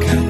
가까 0.00 0.21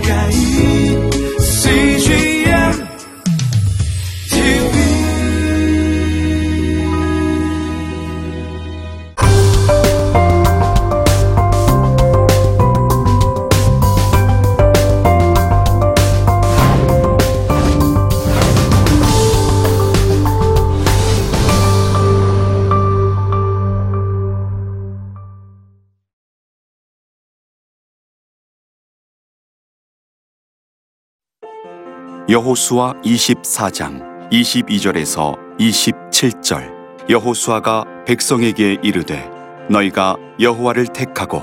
여호수아 32.32 32.94
24장 33.04 34.30
22절에서 34.30 35.36
27절. 35.58 37.10
여호수아가 37.10 37.84
백성에게 38.06 38.78
이르되 38.82 39.30
너희가 39.68 40.16
여호와를 40.40 40.86
택하고 40.86 41.42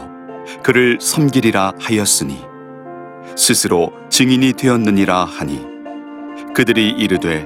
그를 0.64 0.98
섬기리라 1.00 1.74
하였으니 1.80 2.44
스스로 3.36 3.94
증인이 4.10 4.54
되었느니라 4.54 5.26
하니 5.26 5.64
그들이 6.56 6.90
이르되 6.90 7.46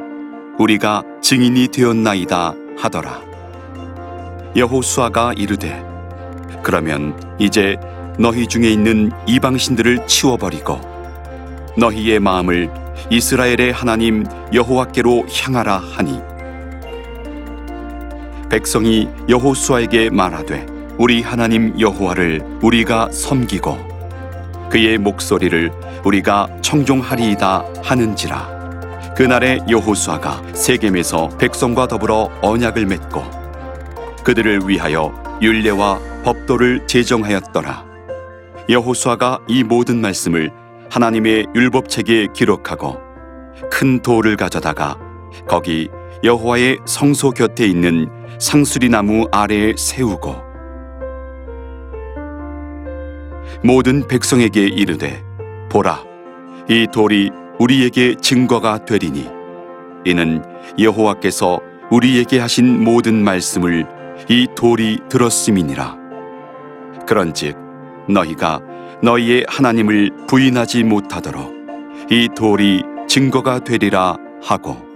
우리가 0.58 1.04
증인이 1.22 1.68
되었나이다 1.68 2.54
하더라. 2.78 3.20
여호수아가 4.55 5.34
이르되 5.34 5.84
그러면 6.64 7.20
이제 7.40 7.76
너희 8.18 8.48
중에 8.48 8.70
있는 8.70 9.12
이방신들을 9.28 10.08
치워버리고 10.08 10.80
너희의 11.78 12.22
마음을 12.22 12.82
이스라엘의 13.10 13.72
하나님 13.74 14.26
여호와께로 14.54 15.26
향하라 15.27 15.77
하니. 15.77 16.22
백성이 18.50 19.10
여호수아에게 19.30 20.10
말하되 20.12 20.68
우리 20.98 21.22
하나님 21.22 21.80
여호와를 21.80 22.60
우리가 22.62 23.10
섬기고 23.12 23.77
그의 24.70 24.98
목소리를 24.98 25.72
우리가 26.04 26.48
청종하리이다 26.62 27.66
하는지라. 27.84 29.13
그날에 29.16 29.60
여호수아가 29.70 30.41
세겜에서 30.54 31.30
백성과 31.38 31.88
더불어 31.88 32.30
언약을 32.41 32.85
맺고 32.85 33.24
그들을 34.24 34.68
위하여 34.68 35.13
율례와 35.41 36.00
법도를 36.24 36.88
제정하였더라. 36.88 37.85
여호수아가 38.70 39.40
이 39.48 39.63
모든 39.63 40.00
말씀을 40.00 40.52
하나님의 40.94 41.48
율법책에 41.55 42.27
기록하고 42.36 42.99
큰 43.72 43.99
돌을 43.99 44.38
가져다가 44.38 44.96
거기 45.48 45.90
여호와의 46.24 46.77
성소 46.85 47.32
곁에 47.32 47.66
있는 47.66 48.08
상수리 48.40 48.90
나무 48.90 49.27
아래에 49.32 49.74
세우고 49.76 50.35
모든 53.63 54.08
백성에게 54.08 54.68
이르되 54.68 55.24
보라 55.72 56.04
이 56.70 56.85
돌이 56.94 57.32
우리에게 57.60 58.16
증거가 58.22 58.85
되리니. 58.85 59.28
이는 60.05 60.44
여호와께서 60.78 61.60
우리에게 61.90 62.38
하신 62.38 62.84
모든 62.84 63.24
말씀을 63.24 63.88
이 64.30 64.47
돌이 64.56 65.00
들었음이니라. 65.09 65.97
그런즉 67.07 67.57
너희가 68.09 68.62
너희의 69.03 69.46
하나님을 69.50 70.12
부인하지 70.28 70.84
못하도록 70.85 71.53
이 72.09 72.29
돌이 72.34 72.84
증거가 73.07 73.59
되리라 73.59 74.16
하고 74.41 74.92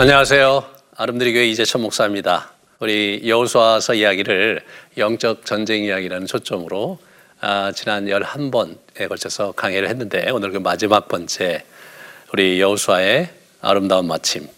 안녕하세요. 0.00 0.64
아름드리 0.96 1.34
교회 1.34 1.46
이재천 1.48 1.82
목사입니다. 1.82 2.52
우리 2.78 3.20
여호수아서 3.22 3.92
이야기를 3.92 4.62
영적 4.96 5.44
전쟁 5.44 5.84
이야기라는 5.84 6.26
초점으로 6.26 6.98
아, 7.42 7.70
지난 7.76 8.06
11번에 8.06 9.10
걸쳐서 9.10 9.52
강의를 9.52 9.90
했는데 9.90 10.30
오늘 10.30 10.52
그 10.52 10.56
마지막 10.56 11.06
번째 11.06 11.64
우리 12.32 12.62
여호수아의 12.62 13.28
아름다운 13.60 14.06
마침. 14.06 14.48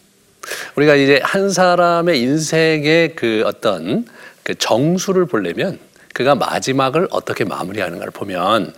우리가 0.76 0.94
이제 0.94 1.20
한 1.24 1.50
사람의 1.50 2.20
인생의 2.20 3.16
그 3.16 3.42
어떤 3.44 4.06
그 4.44 4.54
정수를 4.54 5.26
보려면 5.26 5.80
그가 6.14 6.36
마지막을 6.36 7.08
어떻게 7.10 7.42
마무리하는가를 7.42 8.12
보면 8.12 8.68
에, 8.68 8.72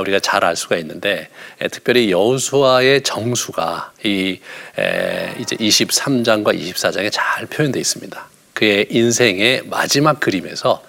우리가 0.00 0.20
잘 0.20 0.44
알 0.44 0.56
수가 0.56 0.76
있는데 0.78 1.28
에, 1.60 1.68
특별히 1.68 2.10
여호수아의 2.10 3.02
정수가 3.02 3.92
이 4.04 4.40
에, 4.78 5.34
이제 5.38 5.56
23장과 5.56 6.58
24장에 6.58 7.10
잘 7.12 7.46
표현되어 7.46 7.80
있습니다. 7.80 8.28
그의 8.54 8.86
인생의 8.90 9.62
마지막 9.66 10.20
그림에서 10.20 10.82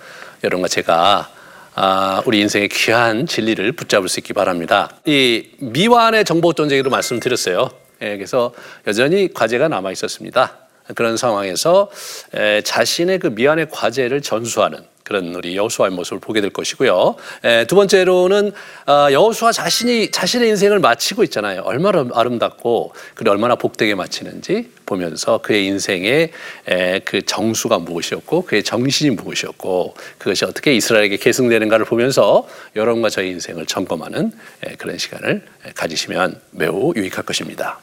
여러분과 0.44 0.68
제가 0.68 1.32
아, 1.74 2.22
우리 2.26 2.42
인생의 2.42 2.68
귀한 2.70 3.26
진리를 3.28 3.72
붙잡을 3.74 4.10
수 4.10 4.20
있기 4.20 4.34
바랍니다. 4.34 4.98
이 5.06 5.48
미완의 5.60 6.26
정복 6.26 6.56
전쟁으로 6.58 6.90
말씀드렸어요. 6.90 7.70
예, 8.02 8.18
그래서 8.18 8.54
여전히 8.88 9.34
과제가 9.34 9.70
남아 9.70 9.92
있었습니다. 9.92 10.58
그런 10.96 11.16
상황에서 11.16 11.90
에, 12.34 12.62
자신의 12.62 13.20
그 13.20 13.28
미완의 13.28 13.70
과제를 13.70 14.22
전수하는 14.22 14.80
그런 15.04 15.34
우리 15.36 15.56
여호수아의 15.56 15.92
모습을 15.92 16.20
보게 16.20 16.42
될 16.42 16.52
것이고요. 16.52 17.16
에, 17.44 17.66
두 17.66 17.76
번째로는 17.76 18.52
아, 18.86 19.10
여호수아 19.12 19.52
자신이 19.52 20.12
자신의 20.12 20.50
인생을 20.50 20.80
마치고 20.80 21.24
있잖아요. 21.26 21.62
얼마나 21.62 22.06
아름답고 22.14 22.94
그리고 23.16 23.32
얼마나 23.32 23.56
복되게 23.56 23.96
마치는지 23.96 24.72
보면서 24.86 25.40
그의 25.40 25.66
인생의 25.68 26.32
에, 26.68 27.00
그 27.00 27.22
정수가 27.26 27.80
무엇이었고 27.80 28.44
그의 28.44 28.64
정신이 28.64 29.12
무엇이었고 29.12 29.96
그것이 30.18 30.46
어떻게 30.46 30.74
이스라엘에게 30.76 31.18
계승되는가를 31.18 31.86
보면서 31.86 32.48
여러분과 32.76 33.10
저의 33.10 33.30
인생을 33.32 33.66
점검하는 33.66 34.32
에, 34.66 34.76
그런 34.76 34.98
시간을 34.98 35.44
에, 35.66 35.72
가지시면 35.74 36.40
매우 36.52 36.94
유익할 36.96 37.26
것입니다. 37.26 37.80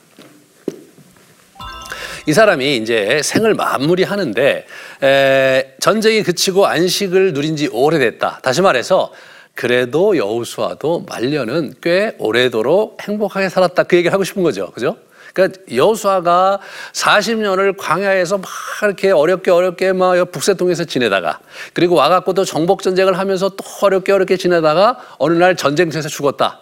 이 2.28 2.34
사람이 2.34 2.76
이제 2.76 3.22
생을 3.24 3.54
마무리하는데 3.54 4.66
에, 5.02 5.74
전쟁이 5.80 6.22
그치고 6.22 6.66
안식을 6.66 7.32
누린 7.32 7.56
지 7.56 7.70
오래됐다. 7.72 8.40
다시 8.42 8.60
말해서 8.60 9.10
그래도 9.54 10.14
여호수아도 10.14 11.06
말년은 11.08 11.76
꽤 11.80 12.14
오래도록 12.18 12.98
행복하게 13.00 13.48
살았다. 13.48 13.84
그 13.84 13.96
얘기를 13.96 14.12
하고 14.12 14.24
싶은 14.24 14.42
거죠. 14.42 14.70
그죠? 14.72 14.98
그러니까 15.32 15.58
여호수아가 15.74 16.60
40년을 16.92 17.78
광야에서 17.78 18.36
막 18.36 18.50
이렇게 18.82 19.10
어렵게 19.10 19.50
어렵게 19.50 19.94
막 19.94 20.30
북새통에서 20.30 20.84
지내다가 20.84 21.40
그리고 21.72 21.94
와갖고 21.94 22.34
또 22.34 22.44
정복 22.44 22.82
전쟁을 22.82 23.18
하면서 23.18 23.48
또 23.48 23.64
어렵게 23.80 24.12
어렵게 24.12 24.36
지내다가 24.36 24.98
어느 25.16 25.32
날 25.32 25.56
전쟁터에서 25.56 26.10
죽었다. 26.10 26.60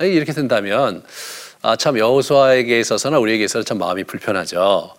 이렇게 0.00 0.32
된다면 0.32 1.02
아, 1.60 1.76
참 1.76 1.98
여호수아에게 1.98 2.80
있어서나 2.80 3.18
우리에게 3.18 3.44
있어서 3.44 3.62
참 3.62 3.76
마음이 3.76 4.04
불편하죠. 4.04 4.94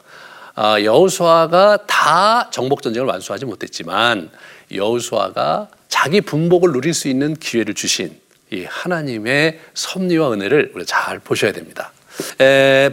아, 0.55 0.81
여호수아가 0.81 1.85
다 1.87 2.49
정복 2.51 2.81
전쟁을 2.81 3.07
완수하지 3.07 3.45
못했지만 3.45 4.29
여호수아가 4.71 5.67
자기 5.87 6.21
분복을 6.21 6.71
누릴 6.71 6.93
수 6.93 7.07
있는 7.07 7.35
기회를 7.35 7.73
주신 7.73 8.15
이 8.51 8.65
하나님의 8.67 9.59
섭리와 9.73 10.33
은혜를 10.33 10.71
우리가 10.75 10.85
잘 10.85 11.19
보셔야 11.19 11.51
됩니다. 11.51 11.91
에, 12.39 12.91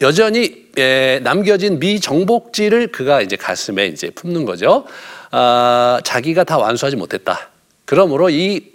여전히 0.00 0.66
에, 0.78 1.20
남겨진 1.22 1.80
미정복지를 1.80 2.88
그가 2.92 3.20
이제 3.20 3.36
가슴에 3.36 3.86
이제 3.86 4.10
품는 4.10 4.44
거죠. 4.44 4.84
아, 5.32 6.00
자기가 6.04 6.44
다 6.44 6.58
완수하지 6.58 6.96
못했다. 6.96 7.50
그러므로 7.84 8.30
이 8.30 8.56
에, 8.56 8.71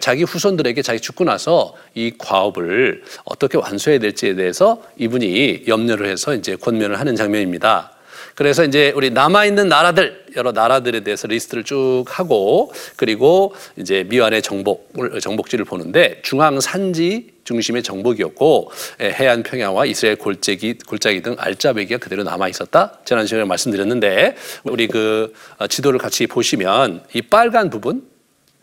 자기 0.00 0.22
후손들에게 0.24 0.82
자기 0.82 1.00
죽고 1.00 1.24
나서 1.24 1.74
이 1.94 2.12
과업을 2.18 3.02
어떻게 3.24 3.56
완수해야 3.58 3.98
될지에 3.98 4.34
대해서 4.34 4.82
이분이 4.98 5.64
염려를 5.66 6.06
해서 6.06 6.34
이제 6.34 6.56
권면을 6.56 6.98
하는 6.98 7.16
장면입니다. 7.16 7.94
그래서 8.34 8.64
이제 8.64 8.92
우리 8.96 9.10
남아 9.10 9.44
있는 9.46 9.68
나라들 9.68 10.24
여러 10.36 10.50
나라들에 10.50 11.00
대해서 11.00 11.28
리스트를 11.28 11.62
쭉 11.62 12.04
하고 12.08 12.72
그리고 12.96 13.54
이제 13.76 14.04
미완의 14.08 14.42
정복을 14.42 15.20
정복지를 15.20 15.64
보는데 15.64 16.20
중앙 16.22 16.60
산지 16.60 17.34
중심의 17.44 17.82
정복이었고 17.82 18.72
예, 19.02 19.10
해안 19.10 19.42
평야와 19.42 19.86
이스라엘 19.86 20.16
골짜기 20.16 20.78
골짜기 20.86 21.22
등 21.22 21.36
알짜배기가 21.38 21.98
그대로 21.98 22.24
남아 22.24 22.48
있었다. 22.48 22.98
지난 23.04 23.26
시간에 23.26 23.44
말씀드렸는데 23.44 24.34
우리 24.64 24.88
그 24.88 25.32
어, 25.58 25.66
지도를 25.66 25.98
같이 25.98 26.26
보시면 26.26 27.04
이 27.12 27.22
빨간 27.22 27.70
부분 27.70 28.13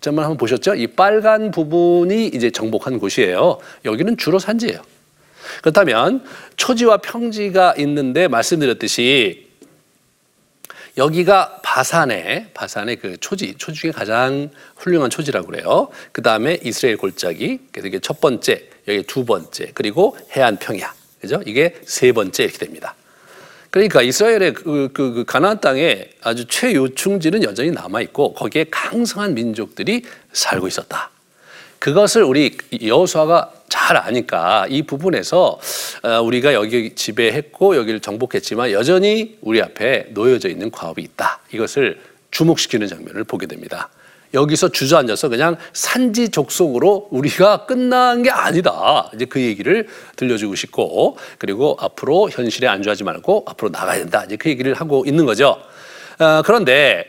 정말 0.01 0.25
한번 0.25 0.37
보셨죠? 0.37 0.73
이 0.73 0.87
빨간 0.87 1.51
부분이 1.51 2.27
이제 2.27 2.49
정복한 2.49 2.97
곳이에요. 2.97 3.59
여기는 3.85 4.17
주로 4.17 4.39
산지예요. 4.39 4.81
그렇다면 5.61 6.23
초지와 6.57 6.97
평지가 6.97 7.75
있는데 7.77 8.27
말씀드렸듯이 8.27 9.47
여기가 10.97 11.61
바산의 11.63 12.47
바산의 12.53 12.97
그 12.97 13.17
초지 13.17 13.55
초지 13.57 13.79
중에 13.79 13.91
가장 13.91 14.49
훌륭한 14.75 15.09
초지라고 15.09 15.47
그래요. 15.47 15.89
그 16.11 16.21
다음에 16.21 16.59
이스라엘 16.63 16.97
골짜기 16.97 17.59
그래서 17.71 17.87
이게 17.87 17.99
첫 17.99 18.19
번째 18.19 18.69
여기 18.87 19.03
두 19.03 19.23
번째 19.23 19.71
그리고 19.73 20.17
해안 20.35 20.57
평야 20.57 20.93
그죠? 21.21 21.41
이게 21.45 21.75
세 21.85 22.11
번째 22.11 22.43
이렇게 22.43 22.57
됩니다. 22.57 22.95
그러니까 23.71 24.01
이스라엘의 24.01 24.53
그, 24.53 24.89
그, 24.93 25.13
그 25.13 25.23
가나안 25.25 25.61
땅에 25.61 26.09
아주 26.21 26.45
최요충지는 26.45 27.43
여전히 27.43 27.71
남아 27.71 28.01
있고 28.01 28.33
거기에 28.33 28.65
강성한 28.69 29.33
민족들이 29.33 30.03
살고 30.33 30.67
있었다. 30.67 31.09
그것을 31.79 32.23
우리 32.23 32.57
여호수아가 32.83 33.51
잘 33.69 33.97
아니까 33.97 34.67
이 34.69 34.83
부분에서 34.83 35.59
어, 36.03 36.21
우리가 36.21 36.53
여기 36.53 36.93
지배했고 36.93 37.77
여기를 37.77 38.01
정복했지만 38.01 38.71
여전히 38.71 39.37
우리 39.41 39.61
앞에 39.61 40.07
놓여져 40.09 40.49
있는 40.49 40.69
과업이 40.69 41.01
있다. 41.01 41.39
이것을 41.51 41.99
주목시키는 42.29 42.87
장면을 42.87 43.23
보게 43.23 43.47
됩니다. 43.47 43.89
여기서 44.33 44.69
주저앉아서 44.69 45.29
그냥 45.29 45.57
산지 45.73 46.29
족속으로 46.29 47.07
우리가 47.11 47.65
끝난 47.65 48.23
게 48.23 48.29
아니다. 48.29 49.09
이제 49.13 49.25
그 49.25 49.41
얘기를 49.41 49.87
들려주고 50.15 50.55
싶고 50.55 51.17
그리고 51.37 51.77
앞으로 51.79 52.29
현실에 52.29 52.67
안주하지 52.67 53.03
말고 53.03 53.45
앞으로 53.47 53.69
나가야 53.71 53.99
된다. 53.99 54.23
이제 54.25 54.37
그 54.37 54.49
얘기를 54.49 54.73
하고 54.73 55.03
있는 55.05 55.25
거죠. 55.25 55.57
어, 56.19 56.41
그런데 56.45 57.05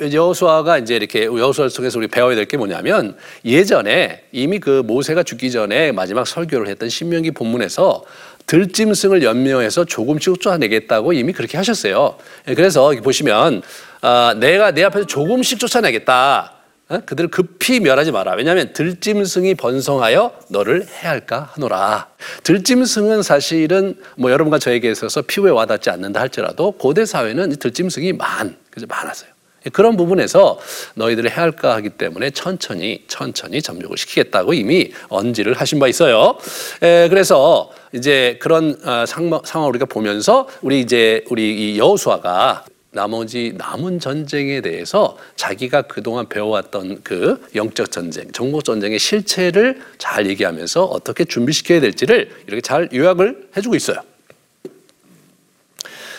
여호수아가 0.00 0.78
이제 0.78 0.94
이렇게 0.94 1.24
여호수아 1.24 1.68
속에서 1.68 1.98
우리 1.98 2.06
배워야 2.06 2.36
될 2.36 2.46
게 2.46 2.56
뭐냐면 2.56 3.16
예전에 3.44 4.22
이미 4.30 4.60
그 4.60 4.82
모세가 4.86 5.22
죽기 5.24 5.50
전에 5.50 5.90
마지막 5.92 6.26
설교를 6.28 6.68
했던 6.68 6.88
신명기 6.88 7.32
본문에서 7.32 8.04
들짐승을 8.50 9.22
연명해서 9.22 9.84
조금씩 9.84 10.40
쫓아내겠다고 10.40 11.12
이미 11.12 11.32
그렇게 11.32 11.56
하셨어요. 11.56 12.16
예, 12.48 12.54
그래서 12.54 12.90
보시면 12.90 13.62
아, 14.00 14.34
내가 14.38 14.72
내 14.72 14.82
앞에서 14.82 15.06
조금씩 15.06 15.60
쫓아내겠다. 15.60 16.54
어? 16.88 16.98
그들을 17.06 17.30
급히 17.30 17.78
멸하지 17.78 18.10
마라. 18.10 18.32
왜냐하면 18.32 18.72
들짐승이 18.72 19.54
번성하여 19.54 20.32
너를 20.48 20.84
해할까 20.88 21.50
하노라. 21.52 22.08
들짐승은 22.42 23.22
사실은 23.22 23.94
뭐 24.16 24.32
여러분과 24.32 24.58
저에게 24.58 24.90
있어서 24.90 25.22
피부에 25.22 25.52
와닿지 25.52 25.88
않는다 25.90 26.18
할지라도 26.18 26.72
고대 26.72 27.06
사회는 27.06 27.52
이 27.52 27.56
들짐승이 27.56 28.14
많, 28.14 28.56
그래서 28.68 28.88
많았어요. 28.88 29.29
그런 29.72 29.96
부분에서 29.96 30.58
너희들을 30.94 31.30
해할까 31.30 31.74
하기 31.76 31.90
때문에 31.90 32.30
천천히 32.30 33.04
천천히 33.08 33.60
잠적을 33.60 33.98
시키겠다고 33.98 34.54
이미 34.54 34.92
언지를 35.08 35.54
하신 35.54 35.78
바 35.78 35.88
있어요. 35.88 36.38
에, 36.82 37.08
그래서 37.08 37.70
이제 37.92 38.38
그런 38.40 38.78
어, 38.86 39.04
상황, 39.06 39.40
상황 39.44 39.68
우리가 39.68 39.84
보면서 39.84 40.48
우리 40.62 40.80
이제 40.80 41.24
우리 41.28 41.74
이 41.74 41.78
여호수아가 41.78 42.64
나머지 42.92 43.54
남은 43.56 44.00
전쟁에 44.00 44.60
대해서 44.60 45.16
자기가 45.36 45.82
그동안 45.82 46.28
배워왔던 46.28 47.02
그 47.04 47.40
영적 47.54 47.92
전쟁, 47.92 48.32
정복 48.32 48.64
전쟁의 48.64 48.98
실체를 48.98 49.80
잘 49.98 50.26
얘기하면서 50.26 50.84
어떻게 50.86 51.24
준비시켜야 51.24 51.80
될지를 51.80 52.30
이렇게 52.46 52.60
잘 52.60 52.88
요약을 52.92 53.50
해주고 53.56 53.76
있어요. 53.76 54.00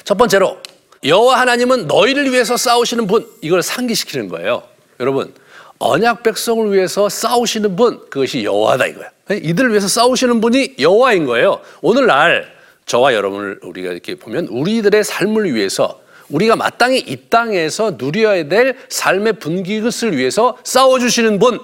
첫 0.03 0.17
번째로 0.17 0.57
여호와 1.03 1.39
하나님은 1.39 1.88
너희를 1.88 2.31
위해서 2.31 2.57
싸우시는 2.57 3.07
분 3.07 3.27
이걸 3.42 3.63
상기시키는 3.63 4.27
거예요. 4.27 4.63
여러분 5.00 5.33
언약 5.80 6.21
백성을 6.21 6.71
위해서 6.71 7.09
싸우시는 7.09 7.75
분 7.75 8.01
그것이 8.09 8.44
여호와다 8.44 8.86
이거야. 8.88 9.09
이들을 9.31 9.71
위해서 9.71 9.88
싸우시는 9.88 10.42
분이 10.42 10.75
여호와인 10.80 11.25
거예요. 11.25 11.62
오늘날 11.81 12.53
저와 12.86 13.13
여러분을 13.13 13.59
우리가 13.63 13.92
이렇게 13.92 14.15
보면 14.15 14.48
우리들의 14.48 15.03
삶을 15.03 15.56
위해서 15.56 16.01
우리가 16.30 16.56
마땅히 16.56 17.00
이 17.00 17.18
땅에서 17.30 17.95
누려야 17.97 18.47
될 18.47 18.77
삶의 18.89 19.33
분기것을 19.33 20.18
위해서 20.18 20.57
싸워 20.63 21.00
주시는 21.00 21.39
분 21.39 21.59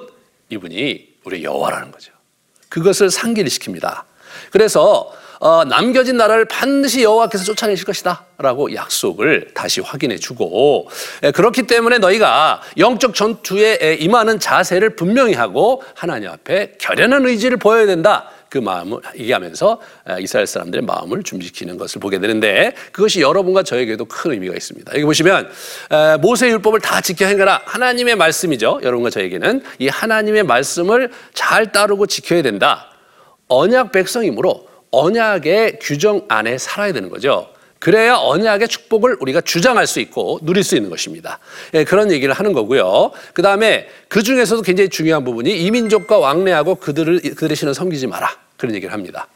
이분이 0.50 1.07
우리 1.25 1.44
여호와라는 1.44 1.92
거죠. 1.92 2.12
그것을 2.69 3.12
상기를 3.12 3.50
시킵니다. 3.50 4.04
그래서 4.51 5.12
어, 5.39 5.63
남겨진 5.66 6.18
나라를 6.18 6.45
반드시 6.45 7.04
여호와께서 7.04 7.44
쫓아내실 7.44 7.86
것이다라고 7.86 8.74
약속을 8.74 9.51
다시 9.54 9.81
확인해 9.81 10.18
주고 10.18 10.89
에, 11.24 11.31
그렇기 11.31 11.63
때문에 11.63 12.00
너희가 12.00 12.62
영적 12.78 13.13
전투에 13.13 13.78
에, 13.81 13.94
임하는 13.95 14.39
자세를 14.39 14.95
분명히 14.95 15.34
하고 15.34 15.84
하나님 15.94 16.30
앞에 16.30 16.74
결연한 16.80 17.25
의지를 17.25 17.57
보여야 17.57 17.86
된다. 17.86 18.30
그 18.50 18.57
마음을 18.57 19.00
얘기하면서 19.18 19.81
이스라엘 20.19 20.48
사람들의 20.48 20.86
마음을 20.86 21.22
준비시키는 21.22 21.78
것을 21.78 22.00
보게 22.00 22.18
되는데 22.18 22.74
그것이 22.94 23.19
여러분과 23.19 23.63
저에게도 23.63 24.06
큰 24.06 24.31
의미가 24.31 24.56
있습니다. 24.56 24.94
여기 24.94 25.04
보시면 25.04 25.50
모세 26.22 26.48
율법을 26.48 26.80
다 26.80 27.01
지켜 27.01 27.25
행하라 27.25 27.63
하나님의 27.66 28.16
말씀이죠. 28.16 28.80
여러분과 28.83 29.10
저에게는 29.10 29.63
이 29.80 29.90
하나님의 29.90 30.44
말씀을 30.44 31.12
잘 31.33 31.74
따르고 31.74 32.07
지켜야 32.07 32.42
된다. 32.42 32.88
언약 33.50 33.92
백성이므로 33.92 34.67
언약의 34.92 35.80
규정 35.81 36.25
안에 36.28 36.57
살아야 36.57 36.94
되는 36.94 37.10
거죠. 37.10 37.50
그래야 37.80 38.16
언약의 38.16 38.68
축복을 38.68 39.18
우리가 39.19 39.42
주장할 39.42 39.86
수 39.86 40.00
있고 40.00 40.39
누릴 40.42 40.63
수 40.63 40.75
있는 40.75 40.89
것입니다. 40.89 41.39
예, 41.74 41.84
그런 41.84 42.12
얘기를 42.12 42.34
하는 42.34 42.54
거고요. 42.54 43.12
그 43.34 43.42
다음에 43.42 43.88
그 44.07 44.24
중에서도 44.24 44.62
굉장히 44.63 44.89
중요한 44.89 45.24
부분이 45.24 45.63
이민족과 45.63 46.18
왕래하고 46.18 46.75
그들을 46.75 47.22
그들의 47.22 47.56
신을 47.56 47.74
섬기지 47.74 48.07
마라 48.07 48.36
그런 48.57 48.74
얘기를 48.74 48.94
합니다. 48.94 49.28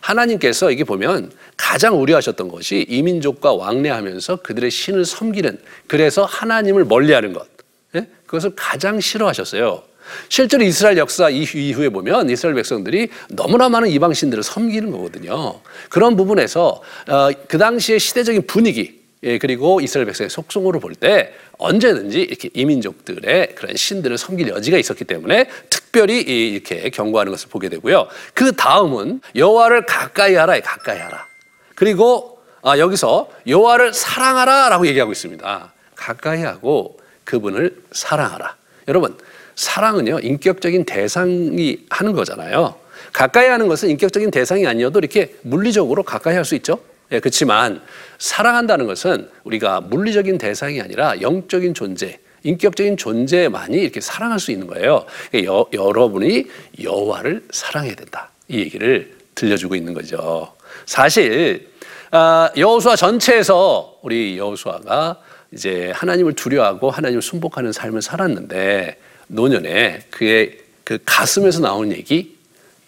하나님께서 0.00 0.70
이게 0.70 0.84
보면 0.84 1.30
가장 1.58 2.00
우려하셨던 2.00 2.48
것이 2.48 2.86
이민족과 2.88 3.52
왕래하면서 3.52 4.36
그들의 4.36 4.70
신을 4.70 5.04
섬기는 5.04 5.58
그래서 5.86 6.24
하나님을 6.24 6.86
멀리하는 6.86 7.34
것 7.34 7.46
예? 7.94 8.06
그것을 8.24 8.52
가장 8.56 8.98
싫어하셨어요. 8.98 9.82
실제로 10.28 10.62
이스라엘 10.62 10.98
역사 10.98 11.28
이후에 11.30 11.88
보면 11.88 12.30
이스라엘 12.30 12.54
백성들이 12.54 13.08
너무나 13.30 13.68
많은 13.68 13.88
이방 13.88 14.12
신들을 14.14 14.42
섬기는 14.42 14.90
거거든요. 14.90 15.60
그런 15.88 16.16
부분에서 16.16 16.82
어, 17.08 17.30
그 17.48 17.58
당시의 17.58 17.98
시대적인 18.00 18.46
분위기 18.46 19.00
예, 19.22 19.36
그리고 19.38 19.80
이스라엘 19.82 20.06
백성의 20.06 20.30
속성으로 20.30 20.80
볼 20.80 20.94
때 20.94 21.32
언제든지 21.58 22.20
이렇게 22.22 22.48
이민족들의 22.54 23.54
그런 23.54 23.76
신들을 23.76 24.16
섬길 24.16 24.48
여지가 24.48 24.78
있었기 24.78 25.04
때문에 25.04 25.46
특별히 25.68 26.20
이렇게 26.20 26.88
경고하는 26.88 27.30
것을 27.32 27.50
보게 27.50 27.68
되고요. 27.68 28.08
그 28.32 28.52
다음은 28.52 29.20
여호와를 29.36 29.84
가까이 29.84 30.34
하라, 30.34 30.58
가까이 30.60 30.98
하라. 30.98 31.26
그리고 31.74 32.38
아, 32.62 32.78
여기서 32.78 33.30
여호와를 33.46 33.92
사랑하라라고 33.92 34.86
얘기하고 34.86 35.12
있습니다. 35.12 35.72
가까이 35.94 36.42
하고 36.42 36.98
그분을 37.24 37.82
사랑하라. 37.92 38.56
여러분 38.90 39.16
사랑은요, 39.54 40.18
인격적인 40.20 40.84
대상이 40.84 41.78
하는 41.88 42.12
거잖아요. 42.12 42.74
가까이 43.12 43.46
하는 43.46 43.68
것은 43.68 43.88
인격적인 43.90 44.30
대상이 44.30 44.66
아니어도 44.66 44.98
이렇게 44.98 45.34
물리적으로 45.42 46.02
가까이 46.02 46.34
할 46.34 46.44
수 46.44 46.56
있죠. 46.56 46.80
예, 47.12 47.20
그렇지만 47.20 47.80
사랑한다는 48.18 48.86
것은 48.86 49.28
우리가 49.44 49.80
물리적인 49.80 50.38
대상이 50.38 50.80
아니라 50.80 51.20
영적인 51.20 51.74
존재, 51.74 52.18
인격적인 52.42 52.96
존재만이 52.96 53.76
이렇게 53.76 54.00
사랑할 54.00 54.40
수 54.40 54.50
있는 54.50 54.66
거예요. 54.66 55.04
여, 55.44 55.66
여러분이 55.72 56.46
여호와를 56.82 57.44
사랑해야 57.50 57.94
된다. 57.94 58.30
이 58.48 58.58
얘기를 58.58 59.16
들려주고 59.34 59.74
있는 59.76 59.94
거죠. 59.94 60.52
사실 60.86 61.68
아, 62.10 62.50
여호수아 62.56 62.96
전체에서 62.96 63.98
우리 64.02 64.36
여호수아가 64.36 65.18
이제 65.52 65.92
하나님을 65.94 66.34
두려워하고 66.34 66.90
하나님을 66.90 67.22
순복하는 67.22 67.72
삶을 67.72 68.02
살았는데 68.02 68.98
노년에 69.28 70.06
그의 70.10 70.58
그 70.84 70.98
가슴에서 71.04 71.60
나오는 71.60 71.96
얘기 71.96 72.38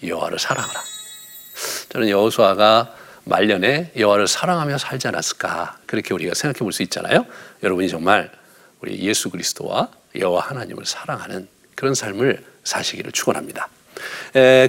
여호와를 0.05 0.39
사랑하라. 0.39 0.81
저는 1.91 2.09
여호수아가 2.09 2.95
말년에 3.25 3.93
여호와를 3.97 4.27
사랑하며 4.27 4.79
살지 4.79 5.07
않았을까 5.09 5.79
그렇게 5.87 6.13
우리가 6.15 6.35
생각해 6.35 6.59
볼 6.59 6.73
수 6.73 6.83
있잖아요. 6.83 7.27
여러분이 7.63 7.89
정말 7.89 8.31
우리 8.81 8.99
예수 9.01 9.31
그리스도와 9.31 9.91
여호와 10.17 10.43
하나님을 10.43 10.85
사랑하는 10.85 11.47
그런 11.77 11.95
삶을 11.95 12.45
사시기를 12.65 13.13
축원합니다. 13.13 13.69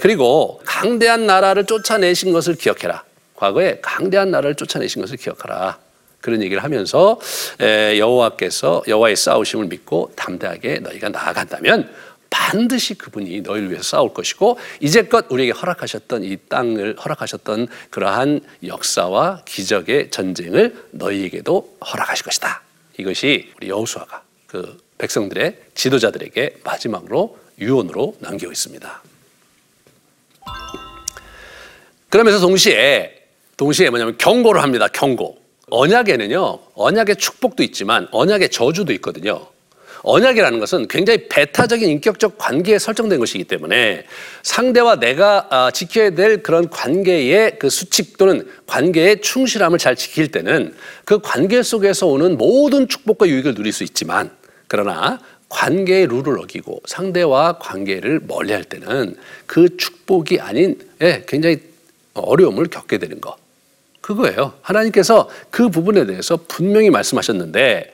그리고 0.02 0.62
강대한 0.66 1.26
나라를 1.26 1.66
쫓아내신 1.66 2.32
것을 2.34 2.56
기억해라. 2.56 3.04
과거에 3.36 3.80
강대한 3.82 4.30
나라를 4.30 4.56
쫓아내신 4.56 5.02
것을 5.02 5.18
기억하라. 5.18 5.80
그런 6.24 6.42
얘기를 6.42 6.64
하면서 6.64 7.20
에, 7.60 8.00
여호와께서 8.00 8.84
여호와의 8.88 9.18
싸우심을 9.18 9.66
믿고 9.66 10.14
담대하게 10.16 10.80
너희가 10.80 11.10
나아간다면 11.10 11.94
반드시 12.30 12.94
그분이 12.96 13.42
너희를 13.42 13.70
위해서 13.70 13.84
싸울 13.98 14.14
것이고 14.14 14.58
이제껏 14.80 15.26
우리에게 15.30 15.52
허락하셨던 15.52 16.24
이 16.24 16.38
땅을 16.48 16.96
허락하셨던 16.96 17.68
그러한 17.90 18.40
역사와 18.66 19.42
기적의 19.44 20.12
전쟁을 20.12 20.88
너희에게도 20.92 21.78
허락하실 21.92 22.24
것이다. 22.24 22.62
이것이 22.98 23.52
우리 23.58 23.68
여호수아가 23.68 24.24
그 24.48 24.82
백성들의 24.98 25.58
지도자들에게 25.76 26.62
마지막으로 26.64 27.38
유언으로 27.60 28.16
남기고 28.20 28.52
있습니다. 28.52 29.04
그러면서 32.10 32.40
동시에 32.40 33.24
동시에 33.58 33.90
뭐냐면 33.90 34.18
경고를 34.18 34.64
합니다. 34.64 34.88
경고. 34.88 35.43
언약에는요. 35.74 36.60
언약의 36.76 37.16
축복도 37.16 37.64
있지만 37.64 38.08
언약의 38.12 38.50
저주도 38.50 38.94
있거든요. 38.94 39.48
언약이라는 40.04 40.60
것은 40.60 40.88
굉장히 40.88 41.28
배타적인 41.30 41.90
인격적 41.90 42.38
관계에 42.38 42.78
설정된 42.78 43.20
것이기 43.20 43.46
때문에 43.46 44.06
상대와 44.44 45.00
내가 45.00 45.48
아, 45.50 45.72
지켜야 45.72 46.12
될 46.12 46.44
그런 46.44 46.70
관계의 46.70 47.58
그 47.58 47.70
수칙 47.70 48.18
또는 48.18 48.48
관계의 48.68 49.22
충실함을 49.22 49.80
잘 49.80 49.96
지킬 49.96 50.30
때는 50.30 50.76
그 51.06 51.20
관계 51.20 51.64
속에서 51.64 52.06
오는 52.06 52.38
모든 52.38 52.88
축복과 52.88 53.28
유익을 53.28 53.56
누릴 53.56 53.74
수 53.74 53.84
있지만 53.84 54.30
그러나 54.68 55.20
관계의 55.50 56.08
룰을 56.08 56.40
어기고 56.40 56.82
상대와 56.86 57.58
관계를 57.60 58.20
멀리 58.28 58.54
할 58.54 58.64
때는 58.64 59.16
그 59.48 59.78
축복이 59.78 60.40
아닌 60.40 60.78
예, 61.02 61.24
굉장히 61.28 61.58
어려움을 62.14 62.68
겪게 62.68 63.00
되는 63.00 63.20
것. 63.20 63.43
그거예요. 64.04 64.54
하나님께서 64.62 65.30
그 65.50 65.70
부분에 65.70 66.06
대해서 66.06 66.38
분명히 66.48 66.90
말씀하셨는데, 66.90 67.94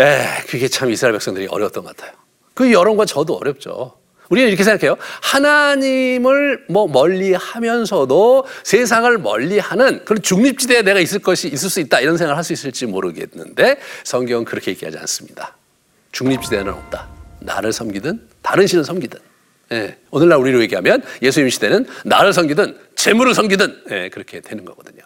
에, 0.00 0.24
그게 0.48 0.68
참 0.68 0.90
이스라엘 0.90 1.14
백성들이 1.14 1.46
어려웠던 1.48 1.82
것 1.82 1.96
같아요. 1.96 2.12
그 2.54 2.70
여러분과 2.70 3.06
저도 3.06 3.34
어렵죠. 3.34 3.96
우리는 4.28 4.48
이렇게 4.48 4.62
생각해요. 4.62 4.98
하나님을 5.22 6.66
뭐 6.68 6.86
멀리 6.86 7.32
하면서도 7.32 8.44
세상을 8.62 9.16
멀리 9.18 9.58
하는 9.58 10.04
그런 10.04 10.20
중립지대에 10.20 10.82
내가 10.82 11.00
있을 11.00 11.20
것이 11.20 11.48
있을 11.48 11.70
수 11.70 11.80
있다. 11.80 12.00
이런 12.00 12.18
생각을 12.18 12.36
할 12.36 12.44
수 12.44 12.52
있을지 12.52 12.84
모르겠는데 12.84 13.78
성경은 14.04 14.44
그렇게 14.44 14.72
얘기하지 14.72 14.98
않습니다. 14.98 15.56
중립지대는 16.12 16.70
없다. 16.70 17.08
나를 17.40 17.72
섬기든 17.72 18.28
다른 18.42 18.66
신을 18.66 18.84
섬기든. 18.84 19.18
예, 19.72 19.96
오늘날 20.10 20.38
우리로 20.38 20.60
얘기하면 20.62 21.02
예수님 21.22 21.48
시대는 21.48 21.86
나를 22.04 22.32
섬기든 22.34 22.78
재물을 22.98 23.32
섬기든 23.32 23.84
예, 23.92 24.08
그렇게 24.08 24.40
되는 24.40 24.64
거거든요. 24.64 25.02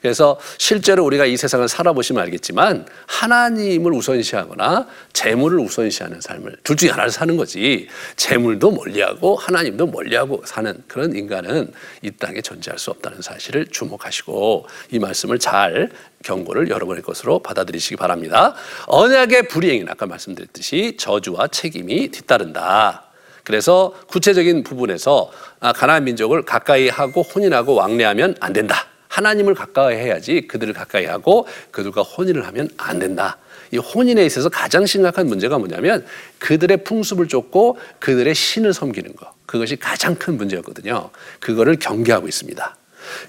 그래서 0.00 0.38
실제로 0.58 1.04
우리가 1.04 1.26
이 1.26 1.36
세상을 1.36 1.66
살아보시면 1.66 2.22
알겠지만 2.22 2.86
하나님을 3.06 3.92
우선시하거나 3.92 4.86
재물을 5.12 5.58
우선시하는 5.58 6.20
삶을 6.20 6.58
둘 6.62 6.76
중에 6.76 6.90
하나를 6.90 7.10
사는 7.10 7.36
거지 7.36 7.88
재물도 8.14 8.70
멀리하고 8.70 9.34
하나님도 9.34 9.88
멀리하고 9.88 10.42
사는 10.44 10.84
그런 10.86 11.16
인간은 11.16 11.72
이 12.02 12.12
땅에 12.12 12.40
존재할 12.40 12.78
수 12.78 12.90
없다는 12.92 13.22
사실을 13.22 13.66
주목하시고 13.66 14.66
이 14.92 15.00
말씀을 15.00 15.40
잘 15.40 15.90
경고를 16.22 16.70
여러분의 16.70 17.02
것으로 17.02 17.40
받아들이시기 17.40 17.96
바랍니다. 17.96 18.54
언약의 18.86 19.48
불이행은 19.48 19.88
아까 19.88 20.06
말씀드렸듯이 20.06 20.96
저주와 20.96 21.48
책임이 21.48 22.12
뒤따른다. 22.12 23.03
그래서 23.44 23.94
구체적인 24.08 24.64
부분에서 24.64 25.30
아, 25.60 25.72
가나안 25.72 26.04
민족을 26.04 26.42
가까이 26.42 26.88
하고 26.88 27.22
혼인하고 27.22 27.74
왕래하면 27.74 28.36
안 28.40 28.52
된다. 28.52 28.86
하나님을 29.08 29.54
가까이 29.54 29.96
해야지 29.96 30.48
그들을 30.48 30.74
가까이 30.74 31.04
하고 31.04 31.46
그들과 31.70 32.02
혼인을 32.02 32.46
하면 32.48 32.68
안 32.76 32.98
된다. 32.98 33.38
이 33.70 33.76
혼인에 33.78 34.24
있어서 34.26 34.48
가장 34.48 34.86
심각한 34.86 35.26
문제가 35.26 35.58
뭐냐면 35.58 36.04
그들의 36.38 36.84
풍습을 36.84 37.28
쫓고 37.28 37.78
그들의 38.00 38.34
신을 38.34 38.72
섬기는 38.72 39.14
것. 39.14 39.28
그것이 39.46 39.76
가장 39.76 40.16
큰 40.16 40.36
문제였거든요. 40.36 41.10
그거를 41.40 41.76
경계하고 41.78 42.26
있습니다. 42.26 42.76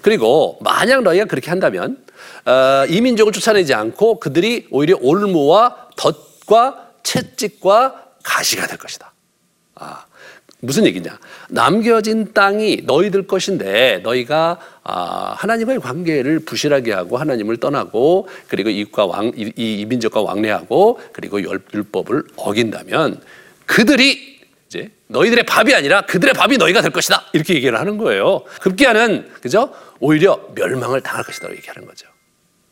그리고 0.02 0.58
만약 0.62 1.02
너희가 1.02 1.26
그렇게 1.26 1.50
한다면 1.50 1.98
어, 2.46 2.86
이 2.88 3.00
민족을 3.00 3.32
쫓아내지 3.32 3.74
않고 3.74 4.20
그들이 4.20 4.68
오히려 4.70 4.96
올무와 5.00 5.88
덫과 5.96 6.90
채찍과 7.02 8.04
가시가 8.22 8.66
될 8.66 8.78
것이다. 8.78 9.12
아, 9.76 10.05
무슨 10.60 10.86
얘기냐? 10.86 11.18
남겨진 11.50 12.32
땅이 12.32 12.82
너희들 12.84 13.26
것인데 13.26 14.00
너희가 14.02 14.58
아, 14.82 15.34
하나님의 15.36 15.80
관계를 15.80 16.40
부실하게 16.40 16.92
하고 16.92 17.18
하나님을 17.18 17.58
떠나고 17.58 18.28
그리고 18.48 18.70
이과 18.70 19.06
왕, 19.06 19.32
이, 19.36 19.52
이 19.54 19.84
민족과 19.86 20.22
왕래하고 20.22 21.00
그리고 21.12 21.40
율법을 21.42 22.24
어긴다면 22.36 23.20
그들이 23.66 24.36
이제 24.66 24.90
너희들의 25.08 25.44
밥이 25.44 25.74
아니라 25.74 26.02
그들의 26.02 26.34
밥이 26.34 26.56
너희가 26.56 26.80
될 26.80 26.90
것이다 26.90 27.26
이렇게 27.32 27.54
얘기를 27.54 27.78
하는 27.78 27.98
거예요. 27.98 28.42
급기야는 28.60 29.30
그죠? 29.42 29.72
오히려 30.00 30.40
멸망을 30.54 31.00
당할 31.00 31.22
것이다 31.22 31.50
얘기하는 31.50 31.86
거죠. 31.86 32.08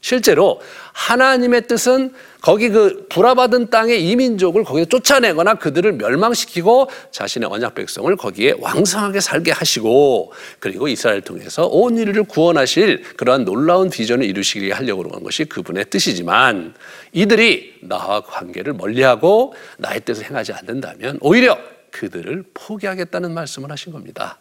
실제로 0.05 0.61
하나님의 0.93 1.67
뜻은 1.67 2.13
거기 2.43 2.69
그 2.69 3.07
불화받은 3.09 3.71
땅의 3.71 4.07
이민족을 4.07 4.63
거기에 4.63 4.85
쫓아내거나 4.85 5.55
그들을 5.55 5.95
멸망시키고 5.95 6.91
자신의 7.11 7.49
언약 7.51 7.75
백성을 7.75 8.15
거기에 8.15 8.53
왕성하게 8.59 9.21
살게 9.21 9.53
하시고 9.53 10.35
그리고 10.59 10.89
이스라엘 10.89 11.23
통해서 11.23 11.67
온 11.67 11.97
인류를 11.97 12.25
구원하실 12.25 13.17
그러한 13.17 13.47
놀라운 13.47 13.89
비전을 13.89 14.27
이루시게 14.27 14.73
하려고 14.73 15.05
하는 15.05 15.25
것이 15.25 15.47
그분의 15.47 15.87
뜻이지만 15.89 16.75
이들이 17.13 17.79
나와 17.81 18.21
관계를 18.21 18.75
멀리하고 18.75 19.55
나의 19.79 20.03
뜻을 20.05 20.27
행하지 20.27 20.53
않는다면 20.53 21.17
오히려 21.23 21.57
그들을 21.93 22.45
포기하겠다는 22.53 23.33
말씀을 23.33 23.71
하신 23.71 23.95
겁니다. 23.95 24.37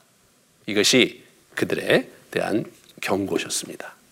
이것이 0.65 1.23
그들에 1.55 2.09
대한 2.31 2.65
경고셨습니다. 2.99 4.02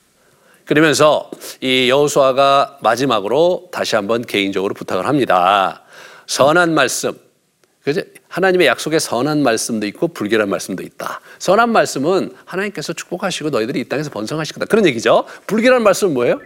그러면서 0.71 1.29
이 1.59 1.89
여호수아가 1.89 2.77
마지막으로 2.79 3.67
다시 3.73 3.97
한번 3.97 4.21
개인적으로 4.21 4.73
부탁을 4.73 5.05
합니다. 5.05 5.81
선한 6.27 6.73
말씀. 6.73 7.11
그죠? 7.83 7.99
하나님의 8.29 8.67
약속에 8.67 8.97
선한 8.97 9.43
말씀도 9.43 9.85
있고 9.87 10.07
불결한 10.07 10.49
말씀도 10.49 10.81
있다. 10.81 11.19
선한 11.39 11.73
말씀은 11.73 12.33
하나님께서 12.45 12.93
축복하시고 12.93 13.49
너희들이 13.49 13.81
이 13.81 13.83
땅에서 13.89 14.11
번성하실 14.11 14.53
거다. 14.53 14.65
그런 14.67 14.85
얘기죠. 14.85 15.25
불결한 15.45 15.83
말씀은 15.83 16.13
뭐예요? 16.13 16.39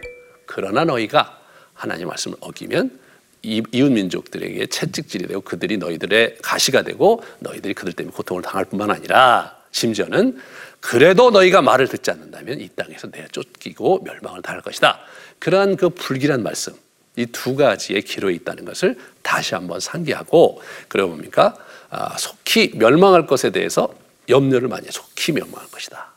그러나 0.44 0.84
너희가 0.84 1.38
하나님 1.72 2.08
말씀을 2.08 2.36
어기면 2.40 2.98
이웃 3.42 3.92
민족들에게 3.92 4.66
채찍질이 4.66 5.28
되고 5.28 5.40
그들이 5.40 5.78
너희들의 5.78 6.38
가시가 6.42 6.82
되고 6.82 7.22
너희들이 7.38 7.74
그들 7.74 7.92
때문에 7.92 8.12
고통을 8.12 8.42
당할 8.42 8.64
뿐만 8.64 8.90
아니라 8.90 9.54
심지어는 9.70 10.40
그래도 10.86 11.30
너희가 11.30 11.62
말을 11.62 11.88
듣지 11.88 12.12
않는다면 12.12 12.60
이 12.60 12.68
땅에서 12.68 13.10
내가 13.10 13.26
쫓기고 13.32 14.04
멸망을 14.04 14.40
당할 14.40 14.62
것이다. 14.62 15.00
그러한 15.40 15.74
그 15.74 15.88
불길한 15.88 16.44
말씀, 16.44 16.74
이 17.16 17.26
두 17.26 17.56
가지의 17.56 18.02
기로에 18.02 18.34
있다는 18.34 18.64
것을 18.64 18.96
다시 19.22 19.56
한번 19.56 19.80
상기하고 19.80 20.62
그래 20.86 21.04
봅니까? 21.04 21.56
아, 21.90 22.16
속히 22.16 22.72
멸망할 22.76 23.26
것에 23.26 23.50
대해서 23.50 23.92
염려를 24.28 24.68
많이 24.68 24.86
속히 24.88 25.32
멸망할 25.32 25.68
것이다. 25.70 26.12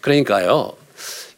그러니까요, 0.00 0.76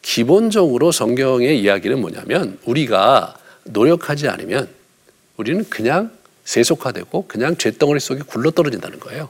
기본적으로 0.01 0.91
성경의 0.91 1.61
이야기는 1.61 2.01
뭐냐면 2.01 2.57
우리가 2.65 3.37
노력하지 3.65 4.27
않으면 4.27 4.67
우리는 5.37 5.69
그냥 5.69 6.11
세속화되고 6.45 7.27
그냥 7.27 7.57
죄덩어리 7.57 7.99
속에 7.99 8.21
굴러 8.25 8.49
떨어진다는 8.49 8.99
거예요. 8.99 9.29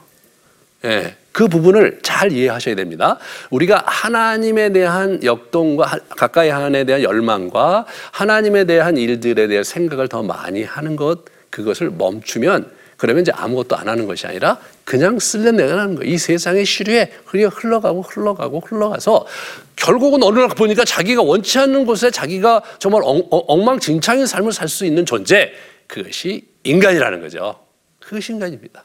예, 0.86 1.16
그 1.32 1.48
부분을 1.48 2.00
잘 2.02 2.32
이해하셔야 2.32 2.74
됩니다. 2.74 3.18
우리가 3.50 3.84
하나님에 3.86 4.70
대한 4.72 5.22
역동과 5.22 6.00
가까이 6.10 6.48
하나님에 6.48 6.84
대한 6.84 7.02
열망과 7.02 7.86
하나님에 8.10 8.64
대한 8.64 8.96
일들에 8.96 9.46
대한 9.46 9.64
생각을 9.64 10.08
더 10.08 10.22
많이 10.22 10.64
하는 10.64 10.96
것 10.96 11.20
그것을 11.50 11.90
멈추면 11.90 12.70
그러면 12.96 13.22
이제 13.22 13.32
아무것도 13.34 13.76
안 13.76 13.88
하는 13.88 14.06
것이 14.06 14.26
아니라 14.26 14.58
그냥 14.84 15.18
쓸려내가는 15.18 15.94
거예요. 15.94 16.12
이 16.12 16.18
세상의 16.18 16.66
시류에 16.66 17.10
흘러가고 17.24 18.02
흘러가고 18.02 18.60
흘러가서 18.60 19.26
결국은 19.74 20.22
어느 20.22 20.38
날 20.38 20.48
보니까 20.50 20.84
자기가 20.84 21.22
원치 21.22 21.58
않는 21.60 21.86
곳에 21.86 22.10
자기가 22.10 22.62
정말 22.78 23.00
엉, 23.04 23.22
엉망진창인 23.30 24.26
삶을 24.26 24.52
살 24.52 24.68
수 24.68 24.84
있는 24.84 25.06
존재 25.06 25.50
그것이 25.86 26.46
인간이라는 26.64 27.22
거죠. 27.22 27.58
그것이 28.00 28.32
인간입니다. 28.32 28.84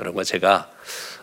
여러분 0.00 0.22
제가 0.22 0.70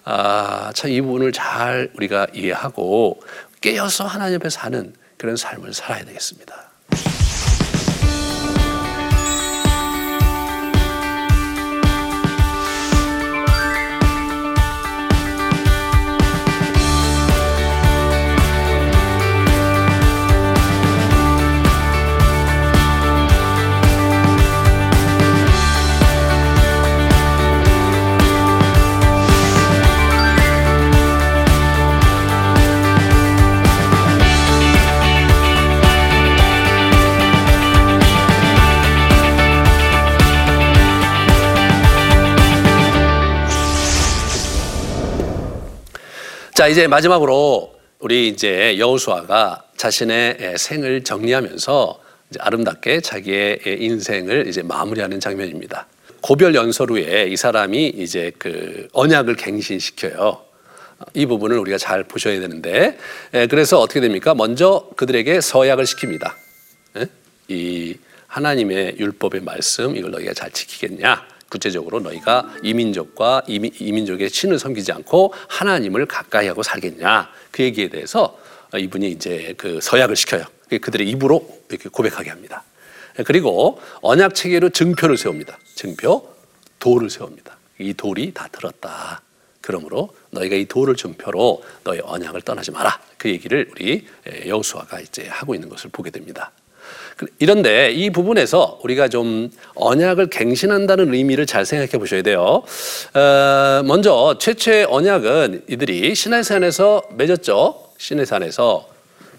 아, 0.03 0.71
참 0.73 0.89
이 0.91 1.01
부분을 1.01 1.31
잘 1.31 1.91
우리가 1.95 2.27
이해하고 2.33 3.21
깨어서 3.61 4.05
하나님 4.05 4.37
앞에 4.37 4.49
사는 4.49 4.93
그런 5.17 5.35
삶을 5.35 5.73
살아야 5.73 6.03
되겠습니다. 6.05 6.71
자, 46.61 46.67
이제 46.67 46.85
마지막으로 46.85 47.73
우리 47.97 48.27
이제 48.27 48.77
여호수아가 48.77 49.63
자신의 49.77 50.37
예, 50.41 50.55
생을 50.57 51.03
정리하면서 51.03 51.99
아름답게 52.37 53.01
자기의 53.01 53.61
예, 53.65 53.73
인생을 53.73 54.45
이제 54.45 54.61
마무리하는 54.61 55.19
장면입니다. 55.19 55.87
고별 56.21 56.53
연설 56.53 56.91
후에 56.91 57.29
이 57.31 57.35
사람이 57.35 57.87
이제 57.97 58.31
그 58.37 58.87
언약을 58.93 59.37
갱신시켜요. 59.37 60.39
이 61.15 61.25
부분을 61.25 61.57
우리가 61.57 61.79
잘 61.79 62.03
보셔야 62.03 62.39
되는데, 62.39 62.95
예, 63.33 63.47
그래서 63.47 63.79
어떻게 63.79 63.99
됩니까? 63.99 64.35
먼저 64.35 64.87
그들에게 64.97 65.41
서약을 65.41 65.85
시킵니다. 65.85 66.31
예? 66.97 67.07
이 67.47 67.97
하나님의 68.27 68.97
율법의 68.99 69.41
말씀 69.41 69.95
이걸 69.95 70.11
너희가 70.11 70.35
잘 70.35 70.51
지키겠냐? 70.51 71.30
구체적으로 71.51 71.99
너희가 71.99 72.49
이민족과 72.63 73.43
이민족의 73.45 74.29
신을 74.29 74.57
섬기지 74.57 74.93
않고 74.93 75.33
하나님을 75.49 76.05
가까이 76.05 76.47
하고 76.47 76.63
살겠냐? 76.63 77.29
그 77.51 77.61
얘기에 77.61 77.89
대해서 77.89 78.39
이분이 78.75 79.11
이제 79.11 79.53
그 79.57 79.79
서약을 79.81 80.15
시켜요. 80.15 80.45
그들의 80.69 81.07
입으로 81.09 81.45
이렇게 81.69 81.89
고백하게 81.89 82.29
합니다. 82.29 82.63
그리고 83.25 83.81
언약 84.01 84.33
체계로 84.33 84.69
증표를 84.69 85.17
세웁니다. 85.17 85.59
증표, 85.75 86.33
돌을 86.79 87.09
세웁니다. 87.09 87.57
이 87.79 87.93
돌이 87.93 88.33
다 88.33 88.47
들었다. 88.49 89.21
그러므로 89.59 90.15
너희가 90.31 90.55
이 90.55 90.65
돌을 90.65 90.95
증표로 90.95 91.63
너희 91.83 91.99
언약을 92.01 92.41
떠나지 92.43 92.71
마라. 92.71 92.99
그 93.17 93.29
얘기를 93.29 93.69
우리 93.73 94.07
여호수아가 94.47 95.01
이제 95.01 95.27
하고 95.27 95.53
있는 95.53 95.67
것을 95.67 95.89
보게 95.91 96.09
됩니다. 96.09 96.51
이런데 97.39 97.91
이 97.91 98.09
부분에서 98.09 98.79
우리가 98.83 99.07
좀 99.07 99.51
언약을 99.75 100.29
갱신한다는 100.29 101.13
의미를 101.13 101.45
잘 101.45 101.65
생각해 101.65 101.91
보셔야 101.99 102.21
돼요. 102.21 102.63
어, 103.13 103.83
먼저 103.85 104.37
최초의 104.39 104.85
언약은 104.85 105.65
이들이 105.69 106.15
시내산에서 106.15 107.03
맺었죠. 107.11 107.83
시내산에서 107.97 108.87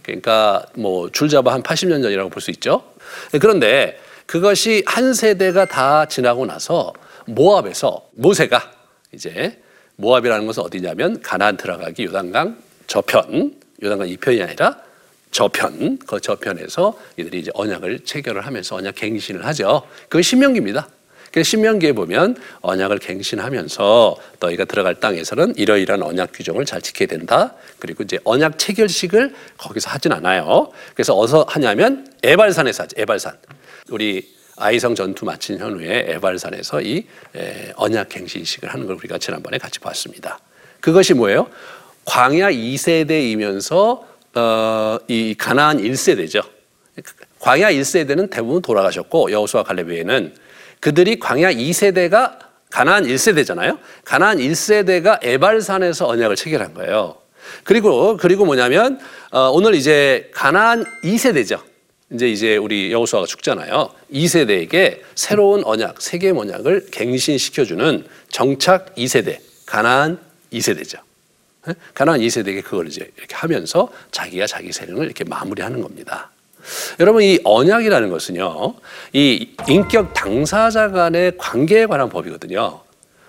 그러니까 0.03 0.65
뭐 0.75 1.11
줄잡아 1.11 1.53
한 1.53 1.63
80년 1.63 2.03
전이라고 2.03 2.31
볼 2.31 2.41
수 2.41 2.51
있죠. 2.53 2.83
그런데 3.41 3.99
그것이 4.27 4.83
한 4.87 5.15
세대가 5.15 5.65
다 5.65 6.07
지나고 6.07 6.47
나서 6.47 6.93
모압에서 7.27 8.03
모세가 8.13 8.73
이제 9.13 9.61
모압이라는 9.97 10.47
것은 10.47 10.63
어디냐면 10.63 11.21
가나안 11.21 11.57
들어가기 11.57 12.05
요단강 12.05 12.57
저편, 12.87 13.55
요단강 13.83 14.09
이편이 14.09 14.43
아니라 14.43 14.79
저편, 15.33 15.99
그 16.07 16.21
저편에서 16.21 16.97
이들이 17.17 17.41
이제 17.41 17.51
언약을 17.55 18.01
체결을 18.05 18.47
하면서 18.47 18.77
언약 18.77 18.95
갱신을 18.95 19.45
하죠. 19.47 19.83
그건 20.05 20.23
신명기입니다. 20.23 20.89
그래서 21.33 21.49
신명기에 21.49 21.93
보면 21.93 22.37
언약을 22.61 22.99
갱신하면서 22.99 24.17
너희가 24.39 24.67
들어갈 24.67 25.01
땅에서는 25.01 25.55
이러이러한 25.57 26.03
언약 26.03 26.33
규정을 26.35 26.67
잘 26.67 26.83
지켜야 26.83 27.09
된다. 27.09 27.55
그리고 27.79 28.03
이제 28.03 28.19
언약 28.25 28.59
체결식을 28.59 29.35
거기서 29.57 29.89
하진 29.89 30.13
않아요. 30.13 30.71
그래서 30.95 31.15
어디서 31.15 31.47
하냐면 31.49 32.07
에발산에서 32.23 32.83
하죠. 32.83 33.01
에발산. 33.01 33.39
우리 33.89 34.31
아이성 34.57 34.95
전투 34.95 35.25
마친 35.25 35.59
현후에 35.59 36.05
에발산에서 36.09 36.83
이 36.83 37.07
언약 37.77 38.11
갱신식을 38.11 38.69
하는 38.69 38.87
걸 38.87 38.97
우리가 38.97 39.17
지난번에 39.17 39.57
같이 39.57 39.81
봤습니다. 39.81 40.39
그것이 40.81 41.15
뭐예요? 41.15 41.49
광야 42.05 42.51
2세대이면서 42.51 44.12
어, 44.35 44.99
이 45.09 45.35
가나안 45.37 45.79
1세대죠. 45.79 46.43
광야 47.41 47.73
1세대는 47.73 48.31
대부분 48.31 48.63
돌아가셨고 48.63 49.31
여호수아 49.33 49.63
갈렙 49.65 49.89
외에는 49.89 50.35
그들이 50.81 51.19
광야 51.19 51.53
2세대가 51.53 52.39
가나안 52.71 53.05
1세대잖아요. 53.05 53.79
가나안 54.05 54.39
1세대가 54.39 55.19
에발산에서 55.23 56.07
언약을 56.09 56.37
체결한 56.37 56.75
거예요. 56.75 57.17
그리고 57.65 58.17
그리고 58.17 58.45
뭐냐면 58.45 58.99
어, 59.31 59.51
오늘 59.53 59.75
이제 59.75 60.31
가나안 60.33 60.85
2세대죠. 61.05 61.61
이제 62.13 62.29
이제 62.29 62.57
우리 62.57 62.93
여호수아가 62.93 63.27
죽잖아요. 63.27 63.91
2세대에게 64.13 65.01
새로운 65.15 65.65
언약, 65.65 66.01
세계 66.03 66.31
언약을 66.31 66.89
갱신시켜 66.91 67.65
주는 67.65 68.05
정착 68.31 68.95
2세대, 68.97 69.39
가나안 69.65 70.19
2세대죠. 70.53 70.99
가나안 71.95 72.21
2세대에게 72.21 72.65
그걸 72.65 72.89
이제 72.89 73.11
이렇게 73.17 73.35
하면서 73.35 73.89
자기가 74.11 74.47
자기 74.47 74.73
세력을 74.73 75.05
이렇게 75.05 75.25
마무리하는 75.25 75.81
겁니다. 75.81 76.31
여러분 77.01 77.23
이 77.23 77.39
언약이라는 77.45 78.11
것은요, 78.11 78.75
이 79.13 79.49
인격 79.69 80.15
당사자 80.15 80.91
간의 80.91 81.33
관계에 81.37 81.87
관한 81.87 82.09
법이거든요. 82.09 82.81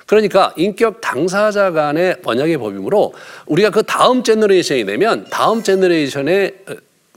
그러니까 0.05 0.53
인격 0.57 1.01
당사자 1.01 1.71
간의 1.71 2.17
언약의 2.23 2.57
법이므로 2.57 3.13
우리가 3.45 3.69
그 3.69 3.83
다음 3.83 4.23
generation이 4.23 4.85
되면 4.85 5.25
다음 5.29 5.63
generation의 5.63 6.55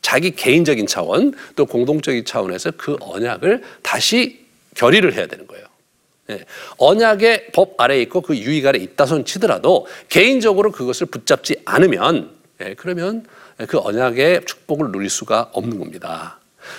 자기 0.00 0.30
개인적인 0.30 0.86
차원 0.86 1.34
또 1.56 1.66
공동적인 1.66 2.24
차원에서 2.24 2.72
그 2.76 2.96
언약을 3.00 3.62
다시 3.82 4.46
결의를 4.74 5.14
해야 5.14 5.26
되는 5.26 5.46
거예요. 5.46 5.66
예, 6.30 6.44
언약의 6.78 7.48
법 7.52 7.80
아래에 7.80 8.02
있고 8.02 8.20
그 8.20 8.36
유익 8.36 8.66
아래 8.66 8.78
있다 8.78 9.06
손 9.06 9.24
치더라도 9.24 9.86
개인적으로 10.08 10.72
그것을 10.72 11.06
붙잡지 11.06 11.56
않으면 11.64 12.30
예, 12.62 12.74
그러면 12.74 13.24
그 13.68 13.78
언약의 13.78 14.44
축복을 14.46 14.92
누릴 14.92 15.08
수가 15.08 15.50
없는 15.52 15.78
겁니다. 15.78 16.38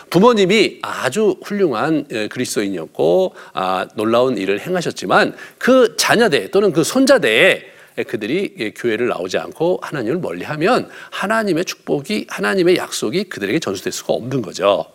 부모님이 0.09 0.79
아주 0.81 1.37
훌륭한 1.43 2.05
예, 2.11 2.27
그리스도인이었고 2.27 3.35
아, 3.53 3.87
놀라운 3.95 4.37
일을 4.37 4.59
행하셨지만 4.59 5.35
그 5.57 5.95
자녀대 5.97 6.51
또는 6.51 6.71
그 6.71 6.83
손자대에 6.83 7.77
그들이 8.07 8.73
교회를 8.75 9.07
나오지 9.07 9.39
않고 9.39 9.79
하나님을 9.81 10.19
멀리하면 10.19 10.87
하나님의 11.09 11.65
축복이 11.65 12.27
하나님의 12.29 12.77
약속이 12.77 13.23
그들에게 13.23 13.59
전수될 13.59 13.91
수가 13.91 14.13
없는 14.13 14.43
거죠. 14.43 14.85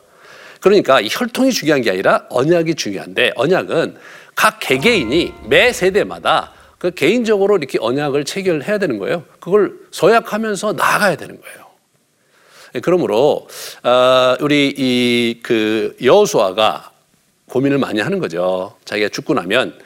그러니까 0.61 1.01
이 1.01 1.09
혈통이 1.11 1.51
중요한 1.51 1.83
게 1.83 1.91
아니라 1.91 2.27
언약이 2.31 2.77
중요한데 2.77 3.33
언약은 3.35 3.97
각 4.35 4.59
개개인이 4.61 5.35
매 5.49 5.73
세대마다 5.73 6.53
그 6.79 6.91
개인적으로 6.91 7.57
이렇게 7.59 7.79
언약을 7.81 8.25
체결해야 8.25 8.79
되는 8.79 8.99
거예요. 8.99 9.25
그걸 9.41 9.75
서약하면서 9.93 10.73
나아가야 10.73 11.17
되는 11.17 11.41
거예요. 11.41 11.63
예, 12.75 12.81
그러므로 12.81 13.47
어, 13.85 14.37
우리 14.41 14.73
이 14.77 15.41
그 15.43 15.97
여호수아가 16.03 16.91
고민을 17.49 17.79
많이 17.79 18.01
하는 18.01 18.19
거죠. 18.19 18.77
자기가 18.85 19.11
죽고 19.11 19.35
나면 19.35 19.79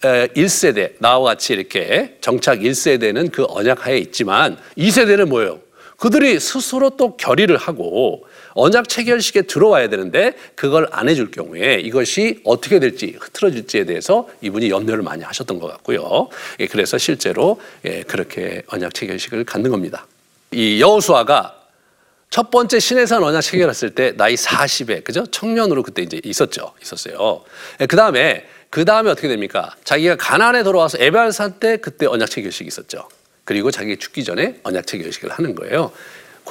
1세대 0.00 0.94
나와 0.98 1.30
같이 1.30 1.52
이렇게 1.52 2.16
정착 2.20 2.58
1세대는 2.58 3.30
그 3.30 3.46
언약하에 3.48 3.98
있지만 3.98 4.56
2세대는 4.76 5.26
뭐예요? 5.28 5.60
그들이 5.96 6.40
스스로 6.40 6.90
또 6.90 7.16
결의를 7.16 7.56
하고 7.56 8.26
언약 8.54 8.88
체결식에 8.88 9.42
들어와야 9.42 9.88
되는데 9.88 10.34
그걸 10.54 10.88
안 10.90 11.08
해줄 11.08 11.30
경우에 11.30 11.80
이것이 11.80 12.40
어떻게 12.44 12.78
될지 12.78 13.16
흐트러질지에 13.18 13.84
대해서 13.84 14.28
이분이 14.40 14.70
염려를 14.70 15.02
많이 15.02 15.22
하셨던 15.22 15.58
것 15.58 15.68
같고요. 15.68 16.28
예, 16.60 16.66
그래서 16.66 16.98
실제로 16.98 17.60
예, 17.84 18.02
그렇게 18.02 18.62
언약 18.68 18.94
체결식을 18.94 19.44
갖는 19.44 19.70
겁니다. 19.70 20.06
이 20.50 20.80
여호수아가 20.80 21.58
첫 22.30 22.50
번째 22.50 22.80
신해산 22.80 23.22
언약 23.22 23.42
체결했을 23.42 23.90
때 23.90 24.16
나이 24.16 24.34
40에 24.34 25.04
그죠? 25.04 25.26
청년으로 25.26 25.82
그때 25.82 26.02
이제 26.02 26.20
있었죠. 26.24 26.72
있었어요. 26.80 27.42
예, 27.80 27.86
그 27.86 27.96
다음에 27.96 28.46
그 28.70 28.86
다음에 28.86 29.10
어떻게 29.10 29.28
됩니까? 29.28 29.74
자기가 29.84 30.16
가난에 30.16 30.62
돌아와서 30.62 30.96
에발산 30.98 31.60
때 31.60 31.76
그때 31.76 32.06
언약 32.06 32.30
체결식이 32.30 32.66
있었죠. 32.68 33.06
그리고 33.44 33.70
자기 33.70 33.98
죽기 33.98 34.24
전에 34.24 34.60
언약 34.62 34.86
체결식을 34.86 35.30
하는 35.30 35.54
거예요. 35.54 35.92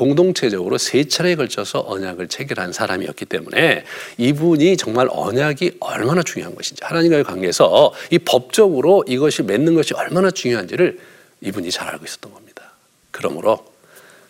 공동체적으로 0.01 0.79
세 0.79 1.03
차례에 1.03 1.35
걸쳐서 1.35 1.83
언약을 1.85 2.27
체결한 2.27 2.73
사람이었기 2.73 3.25
때문에 3.25 3.85
이분이 4.17 4.75
정말 4.75 5.07
언약이 5.11 5.77
얼마나 5.79 6.23
중요한 6.23 6.55
것인지 6.55 6.83
하나님과의 6.83 7.23
관계에서 7.23 7.93
이 8.09 8.17
법적으로 8.17 9.03
이것이 9.07 9.43
맺는 9.43 9.75
것이 9.75 9.93
얼마나 9.93 10.31
중요한지를 10.31 10.99
이분이 11.41 11.69
잘 11.69 11.87
알고 11.87 12.03
있었던 12.03 12.33
겁니다. 12.33 12.71
그러므로 13.11 13.63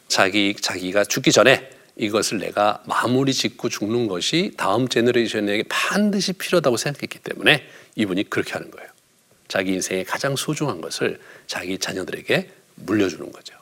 자기 0.10 0.54
자기가 0.60 1.06
죽기 1.06 1.32
전에 1.32 1.70
이것을 1.96 2.40
내가 2.40 2.84
마무리 2.86 3.34
짓고 3.34 3.70
죽는 3.70 4.08
것이 4.08 4.52
다음 4.58 4.90
제너레이션에게 4.90 5.64
반드시 5.70 6.34
필요하다고 6.34 6.76
생각했기 6.76 7.20
때문에 7.20 7.64
이분이 7.96 8.30
그렇게 8.30 8.52
하는 8.52 8.72
거예요. 8.72 8.90
자기 9.48 9.72
인생의 9.72 10.04
가장 10.04 10.36
소중한 10.36 10.82
것을 10.82 11.22
자기 11.48 11.78
자녀들에게 11.78 12.50
물려주는 12.76 13.32
거죠. 13.32 13.61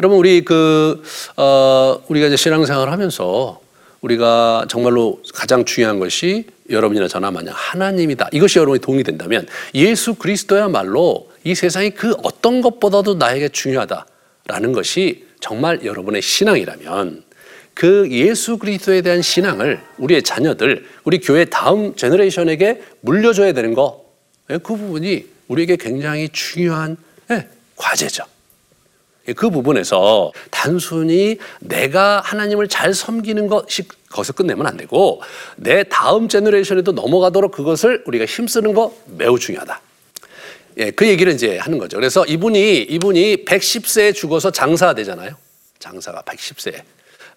여러분 0.00 0.18
우리 0.18 0.44
그 0.44 1.02
어, 1.36 2.02
우리가 2.08 2.26
이제 2.26 2.36
신앙생활을 2.36 2.92
하면서 2.92 3.60
우리가 4.00 4.66
정말로 4.68 5.20
가장 5.32 5.64
중요한 5.64 5.98
것이 5.98 6.44
여러분이나 6.70 7.08
저나 7.08 7.30
만약 7.30 7.52
하나님이다. 7.52 8.30
이것이 8.32 8.58
여러분이 8.58 8.80
도움이 8.80 9.04
된다면 9.04 9.46
예수 9.74 10.14
그리스도야말로 10.14 11.30
이 11.44 11.54
세상이 11.54 11.90
그 11.90 12.14
어떤 12.22 12.60
것보다도 12.62 13.14
나에게 13.14 13.48
중요하다라는 13.48 14.72
것이 14.72 15.26
정말 15.40 15.84
여러분의 15.84 16.22
신앙이라면 16.22 17.24
그 17.74 18.08
예수 18.10 18.58
그리스도에 18.58 19.02
대한 19.02 19.22
신앙을 19.22 19.80
우리의 19.98 20.22
자녀들, 20.22 20.84
우리 21.04 21.18
교회 21.20 21.44
다음 21.44 21.96
제너레이션에게 21.96 22.82
물려줘야 23.00 23.52
되는 23.52 23.72
거, 23.74 24.04
예, 24.50 24.58
그 24.58 24.76
부분이 24.76 25.26
우리에게 25.48 25.76
굉장히 25.76 26.28
중요한 26.30 26.96
예, 27.30 27.48
과제죠. 27.76 28.24
그 29.36 29.50
부분에서 29.50 30.32
단순히 30.50 31.38
내가 31.60 32.20
하나님을 32.24 32.68
잘 32.68 32.92
섬기는 32.92 33.46
것이 33.46 33.84
거기서 34.10 34.32
끝내면 34.32 34.66
안 34.66 34.76
되고 34.76 35.22
내 35.56 35.84
다음 35.84 36.28
제너레이션에도 36.28 36.92
넘어가도록 36.92 37.52
그것을 37.52 38.02
우리가 38.06 38.24
힘쓰는 38.24 38.74
거 38.74 38.96
매우 39.06 39.38
중요하다. 39.38 39.80
예, 40.78 40.90
그 40.90 41.06
얘기를 41.06 41.32
이제 41.32 41.58
하는 41.58 41.78
거죠. 41.78 41.96
그래서 41.98 42.24
이분이 42.24 42.82
이분이 42.82 43.44
110세에 43.44 44.14
죽어서 44.14 44.50
장사가 44.50 44.94
되잖아요. 44.94 45.36
장사가 45.78 46.22
110세. 46.22 46.82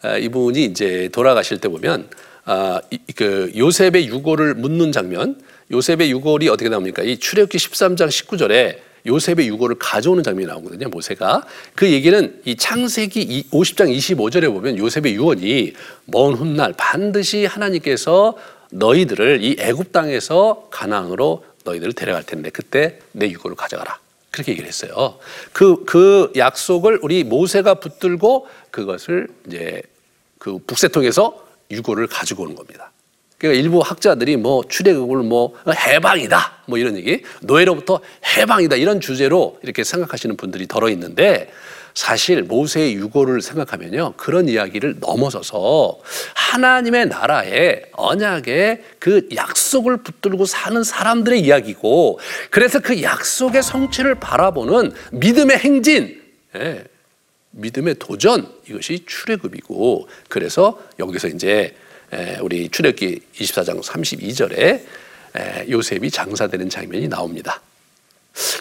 아, 0.01 0.17
이분이 0.17 0.65
이제 0.65 1.09
돌아가실 1.11 1.59
때 1.59 1.67
보면 1.67 2.09
아, 2.45 2.79
이, 2.91 2.99
그 3.15 3.51
요셉의 3.55 4.07
유골을 4.07 4.53
묻는 4.53 4.91
장면, 4.91 5.41
요셉의 5.71 6.11
유골이 6.11 6.47
어떻게 6.47 6.69
나옵니까? 6.69 7.01
이 7.03 7.17
출애굽기 7.17 7.57
13장 7.57 8.07
19절에 8.07 8.77
요셉의 9.05 9.47
유골을 9.47 9.77
가져오는 9.79 10.23
장면이 10.23 10.47
나오거든요. 10.47 10.89
모세가 10.89 11.45
그 11.75 11.91
얘기는 11.91 12.41
이 12.45 12.55
창세기 12.55 13.49
50장 13.51 13.95
25절에 13.95 14.51
보면 14.51 14.77
요셉의 14.77 15.13
유언이 15.15 15.73
먼 16.05 16.33
훗날 16.33 16.73
반드시 16.75 17.45
하나님께서 17.45 18.35
너희들을 18.71 19.43
이 19.43 19.55
애굽 19.59 19.91
땅에서 19.91 20.67
가나안으로 20.71 21.45
너희들을 21.63 21.93
데려갈 21.93 22.23
텐데 22.23 22.49
그때 22.49 22.99
내 23.11 23.29
유골을 23.29 23.55
가져가라. 23.55 23.99
그렇게 24.31 24.51
얘기를 24.51 24.67
했어요. 24.67 25.17
그, 25.53 25.85
그 25.85 26.31
약속을 26.35 26.99
우리 27.01 27.23
모세가 27.23 27.75
붙들고 27.75 28.47
그것을 28.69 29.29
이제 29.47 29.81
그 30.39 30.59
북새통에서 30.59 31.45
유골을 31.71 32.07
가지고 32.07 32.43
오는 32.43 32.55
겁니다. 32.55 32.91
그러니까 33.45 33.63
일부 33.63 33.79
학자들이 33.79 34.37
뭐 34.37 34.63
출애굽을 34.67 35.23
뭐 35.23 35.53
해방이다 35.67 36.53
뭐 36.65 36.77
이런 36.77 36.97
얘기 36.97 37.21
노예로부터 37.41 37.99
해방이다 38.37 38.75
이런 38.75 38.99
주제로 38.99 39.59
이렇게 39.61 39.83
생각하시는 39.83 40.35
분들이 40.37 40.67
덜어 40.67 40.89
있는데 40.89 41.51
사실 41.93 42.43
모세의 42.43 42.95
유고를 42.95 43.41
생각하면요 43.41 44.13
그런 44.17 44.49
이야기를 44.49 44.97
넘어서서 44.99 45.99
하나님의 46.33 47.07
나라에 47.07 47.83
언약의 47.93 48.83
그 48.99 49.29
약속을 49.33 49.97
붙들고 49.97 50.45
사는 50.45 50.83
사람들의 50.83 51.39
이야기고 51.39 52.19
그래서 52.49 52.79
그 52.79 53.01
약속의 53.01 53.63
성취를 53.63 54.15
바라보는 54.15 54.91
믿음의 55.11 55.57
행진 55.59 56.21
예, 56.55 56.83
믿음의 57.51 57.95
도전 57.99 58.49
이것이 58.67 59.05
출애굽이고 59.05 60.09
그래서 60.27 60.79
여기서 60.99 61.29
이제 61.29 61.49
에, 61.49 61.84
우리 62.41 62.69
출애굽기 62.69 63.21
24장 63.35 63.81
32절에 63.81 64.81
요셉이 65.69 66.11
장사되는 66.11 66.69
장면이 66.69 67.07
나옵니다. 67.07 67.61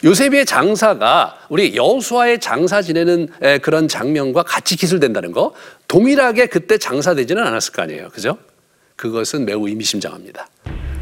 요셉의 0.04 0.46
장사가 0.46 1.46
우리 1.48 1.74
여호수아의 1.74 2.40
장사 2.40 2.80
지내는 2.82 3.28
에, 3.42 3.58
그런 3.58 3.88
장면과 3.88 4.44
같이 4.44 4.76
기술된다는 4.76 5.32
거 5.32 5.52
동일하게 5.88 6.46
그때 6.46 6.78
장사되지는 6.78 7.42
않았을 7.42 7.72
거 7.72 7.82
아니에요. 7.82 8.10
그죠? 8.10 8.38
그것은 8.96 9.44
매우 9.44 9.66
의미심장합니다. 9.66 10.48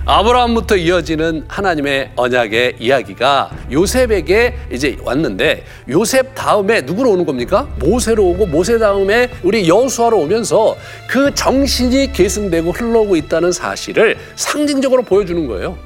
아브라함부터 0.04 0.76
이어지는 0.76 1.44
하나님의 1.46 2.10
언약의 2.16 2.76
이야기가 2.80 3.66
요셉에게 3.70 4.54
이제 4.72 4.96
왔는데 5.00 5.64
요셉 5.90 6.34
다음에 6.34 6.80
누구로 6.80 7.10
오는 7.10 7.24
겁니까? 7.24 7.72
모세로 7.78 8.24
오고 8.30 8.46
모세 8.46 8.78
다음에 8.78 9.30
우리 9.44 9.68
여호수아로 9.68 10.18
오면서 10.18 10.76
그 11.08 11.32
정신이 11.32 12.12
계승되고 12.12 12.72
흘러오고 12.72 13.14
있다는 13.14 13.52
사실을 13.52 14.16
상징적으로 14.34 15.02
보여주는 15.02 15.46
거예요. 15.46 15.78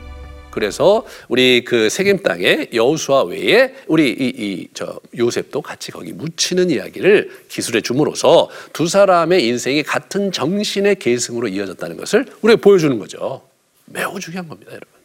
그래서 0.51 1.05
우리 1.29 1.63
그 1.63 1.91
세겜 1.91 2.23
땅에 2.23 2.69
여호수아 2.73 3.25
외에 3.25 3.75
우리 3.87 4.13
이저 4.13 4.99
요셉도 5.19 5.61
같이 5.61 5.93
거기 5.93 6.15
묻히는 6.15 6.71
이야기를 6.71 7.31
기술해 7.51 7.83
줌으로써 7.83 8.49
두 8.73 8.89
사람의 8.89 9.47
인생이 9.47 9.83
같은 9.83 10.33
정신의 10.33 10.95
계승으로 10.95 11.49
이어졌다는 11.49 11.99
것을 11.99 12.25
우리가 12.41 12.63
보여주는 12.63 12.99
거죠. 12.99 13.43
매우 13.87 14.19
중요한 14.21 14.49
겁니다, 14.49 14.73
여러분. 14.73 14.97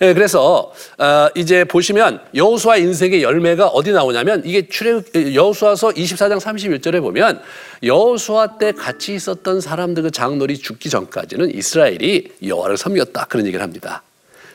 예, 0.00 0.12
그래서 0.12 0.72
어, 0.98 1.28
이제 1.36 1.64
보시면 1.64 2.20
여호수아 2.34 2.76
인생의 2.76 3.22
열매가 3.22 3.68
어디 3.68 3.92
나오냐면 3.92 4.42
이게 4.44 4.68
출애 4.68 5.02
여호수아서 5.34 5.90
24장 5.90 6.40
31절에 6.40 7.00
보면 7.00 7.40
여호수아 7.82 8.58
때 8.58 8.72
같이 8.72 9.14
있었던 9.14 9.60
사람들 9.60 10.02
그 10.02 10.10
장로리 10.10 10.58
죽기 10.58 10.90
전까지는 10.90 11.54
이스라엘이 11.54 12.32
여호와를 12.44 12.76
섬겼다 12.76 13.26
그런 13.26 13.46
얘기를 13.46 13.62
합니다. 13.62 14.02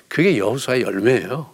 그게 0.10 0.38
여호수아의 0.38 0.82
열매예요. 0.82 1.50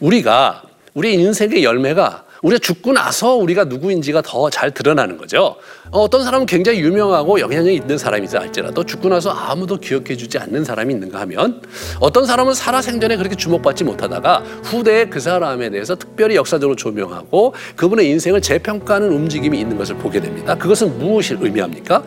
우리가 0.00 0.62
우리 0.92 1.14
인생의 1.14 1.64
열매가 1.64 2.26
우리가 2.42 2.58
죽고 2.58 2.92
나서 2.92 3.34
우리가 3.34 3.64
누구인지가 3.64 4.22
더 4.22 4.50
잘 4.50 4.72
드러나는 4.72 5.16
거죠. 5.16 5.56
어떤 5.90 6.24
사람은 6.24 6.46
굉장히 6.46 6.80
유명하고 6.80 7.40
영향력이 7.40 7.76
있는 7.76 7.98
사람이다 7.98 8.40
할지라도 8.40 8.84
죽고 8.84 9.08
나서 9.08 9.30
아무도 9.30 9.78
기억해 9.78 10.16
주지 10.16 10.38
않는 10.38 10.64
사람이 10.64 10.92
있는가 10.94 11.20
하면 11.20 11.62
어떤 12.00 12.26
사람은 12.26 12.54
살아 12.54 12.82
생전에 12.82 13.16
그렇게 13.16 13.36
주목받지 13.36 13.84
못하다가 13.84 14.38
후대에 14.64 15.06
그 15.06 15.20
사람에 15.20 15.70
대해서 15.70 15.94
특별히 15.94 16.36
역사적으로 16.36 16.74
조명하고 16.74 17.54
그분의 17.76 18.08
인생을 18.10 18.40
재평가하는 18.40 19.10
움직임이 19.12 19.60
있는 19.60 19.76
것을 19.78 19.96
보게 19.96 20.20
됩니다. 20.20 20.54
그것은 20.56 20.98
무엇을 20.98 21.38
의미합니까? 21.40 22.02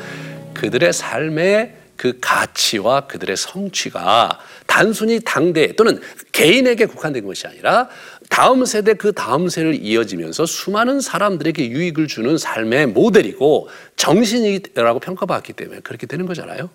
그들의 0.53 0.91
삶의 0.91 1.75
그 1.95 2.17
가치와 2.19 3.01
그들의 3.01 3.37
성취가 3.37 4.39
단순히 4.65 5.19
당대 5.23 5.73
또는 5.75 6.01
개인에게 6.31 6.87
국한된 6.87 7.25
것이 7.25 7.47
아니라 7.47 7.87
다음 8.29 8.65
세대 8.65 8.93
그 8.93 9.13
다음 9.13 9.49
세를 9.49 9.75
이어지면서 9.75 10.45
수많은 10.45 11.01
사람들에게 11.01 11.69
유익을 11.69 12.07
주는 12.07 12.37
삶의 12.37 12.87
모델이고 12.87 13.69
정신이라고 13.95 14.99
평가받기 14.99 15.53
때문에 15.53 15.81
그렇게 15.81 16.07
되는 16.07 16.25
거잖아요. 16.25 16.69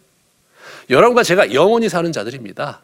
여러분과 0.91 1.23
제가 1.23 1.53
영원히 1.53 1.89
사는 1.89 2.11
자들입니다. 2.13 2.83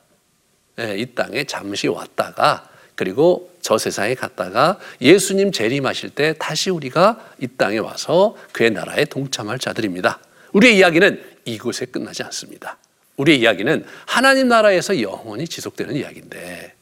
네, 0.77 0.99
이 0.99 1.15
땅에 1.15 1.45
잠시 1.45 1.89
왔다가 1.89 2.69
그리고 2.97 3.51
저 3.61 3.79
세상에 3.79 4.15
갔다가 4.15 4.79
예수님 5.01 5.53
재림하실 5.53 6.11
때 6.11 6.35
다시 6.39 6.71
우리가 6.71 7.19
이 7.41 7.47
땅에 7.47 7.79
와서 7.79 8.37
그의 8.53 8.71
나라에 8.71 9.05
동참할 9.05 9.59
자들입니다. 9.59 10.21
우리의 10.53 10.77
이야기는 10.77 11.23
이곳에 11.45 11.87
끝나지 11.87 12.23
않습니다. 12.25 12.79
우리의 13.17 13.41
이야기는 13.41 13.85
하나님 14.07 14.49
나라에서 14.49 15.01
영원히 15.01 15.47
지속되는 15.47 15.97
이야기인데 15.97 16.75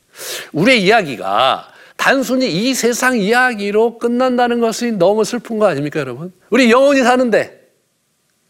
우리의 0.52 0.82
이야기가 0.82 1.71
단순히 2.06 2.50
이 2.50 2.74
세상 2.74 3.16
이야기로 3.16 3.98
끝난다는 3.98 4.58
것이 4.58 4.90
너무 4.90 5.24
슬픈 5.24 5.60
거 5.60 5.66
아닙니까, 5.68 6.00
여러분? 6.00 6.32
우리 6.50 6.68
영원히 6.68 7.00
사는데 7.00 7.70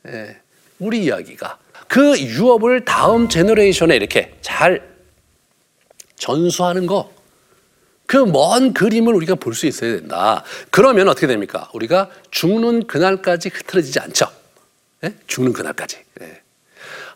예, 0.09 0.39
우리 0.79 1.05
이야기가 1.05 1.59
그 1.87 2.19
유업을 2.19 2.87
다음 2.87 3.29
제너레이션에 3.29 3.95
이렇게 3.95 4.33
잘 4.41 4.81
전수하는 6.17 6.87
거. 6.87 7.13
그 8.07 8.25
먼 8.25 8.73
그림을 8.73 9.13
우리가 9.15 9.35
볼 9.35 9.53
수 9.55 9.67
있어야 9.67 9.97
된다. 9.99 10.45
그러면 10.71 11.09
어떻게 11.11 11.27
됩니까? 11.27 11.69
우리가 11.75 12.09
죽는 12.31 12.87
그날까지 12.87 13.51
흐트러지지 13.51 14.01
않죠. 14.01 14.29
예? 15.05 15.13
죽는 15.27 15.53
그날까지. 15.53 15.99
예. 16.23 16.41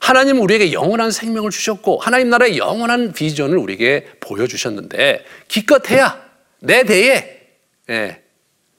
하나님 0.00 0.42
우리에게 0.42 0.74
영원한 0.74 1.10
생명을 1.10 1.50
주셨고 1.50 1.96
하나님 1.98 2.28
나라의 2.28 2.58
영원한 2.58 3.12
비전을 3.12 3.56
우리에게 3.56 4.06
보여주셨는데 4.20 5.24
기껏해야 5.48 6.25
내 6.60 6.84
대에 6.84 7.48
예, 7.88 8.22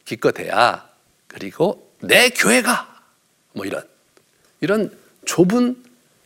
기껏해야 0.05 0.87
그리고 1.27 1.93
내 2.01 2.29
교회가 2.29 3.01
뭐 3.53 3.65
이런 3.65 3.83
이런 4.61 4.97
좁은 5.25 5.83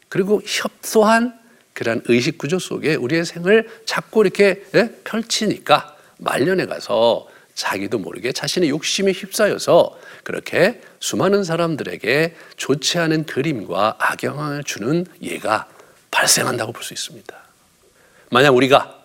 그리고 0.10 0.42
협소한 0.46 1.40
그런 1.74 2.02
의식 2.06 2.38
구조 2.38 2.60
속에 2.60 2.96
우리의 2.96 3.26
생을 3.26 3.70
자꾸 3.86 4.22
이렇게 4.22 4.64
예, 4.76 4.90
펼치니까 5.04 5.96
말년에 6.18 6.66
가서 6.66 7.28
자기도 7.56 8.00
모르게 8.00 8.32
자신의 8.32 8.70
욕심에 8.70 9.12
휩싸여서 9.12 10.00
그렇게 10.24 10.82
수많은 11.00 11.44
사람들에게 11.44 12.36
좋지 12.58 12.98
않은 13.00 13.26
그림과 13.26 13.98
악영향을 14.00 14.64
주는 14.64 15.06
예가 15.22 15.68
발생한다고 16.12 16.72
볼 16.72 16.84
수 16.84 16.94
있습니다. 16.94 17.36
만약 18.30 18.56
우리가 18.56 19.01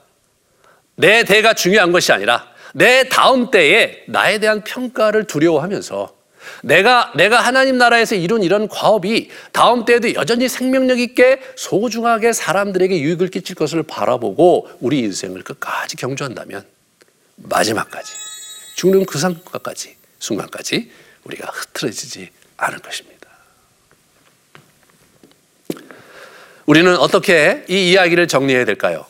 내 0.97 1.25
대가 1.25 1.55
중요한 1.55 1.93
것이 1.93 2.13
아니라 2.13 2.49
내 2.75 3.09
다음 3.09 3.51
때에 3.51 4.03
나에 4.09 4.39
대한 4.39 4.65
평가를 4.65 5.25
두려워하면서 5.25 6.15
내가 6.63 7.13
내가 7.17 7.41
하나님 7.41 7.79
나라에서 7.79 8.15
이룬 8.15 8.43
이런 8.43 8.69
과업이 8.69 9.31
다음 9.53 9.85
때에도 9.85 10.15
여전히 10.15 10.49
생명력 10.49 10.99
있게 11.01 11.41
소중하게 11.57 12.33
사람들에게 12.33 13.01
유익을 13.01 13.29
끼칠 13.29 13.55
것을 13.55 13.83
바라보고 13.83 14.69
우리 14.81 15.01
인생을 15.01 15.43
끝까지 15.43 15.97
경주한다면 15.97 16.65
마지막까지 17.37 18.13
죽는 18.77 19.07
그 19.07 19.19
순간까지 19.19 19.97
순간까지 20.19 20.91
우리가 21.25 21.51
흐트러지지 21.53 22.31
않을 22.57 22.79
것입니다. 22.79 23.17
우리는 26.65 26.97
어떻게 26.97 27.65
이 27.69 27.91
이야기를 27.91 28.29
정리해야 28.29 28.65
될까요? 28.65 29.07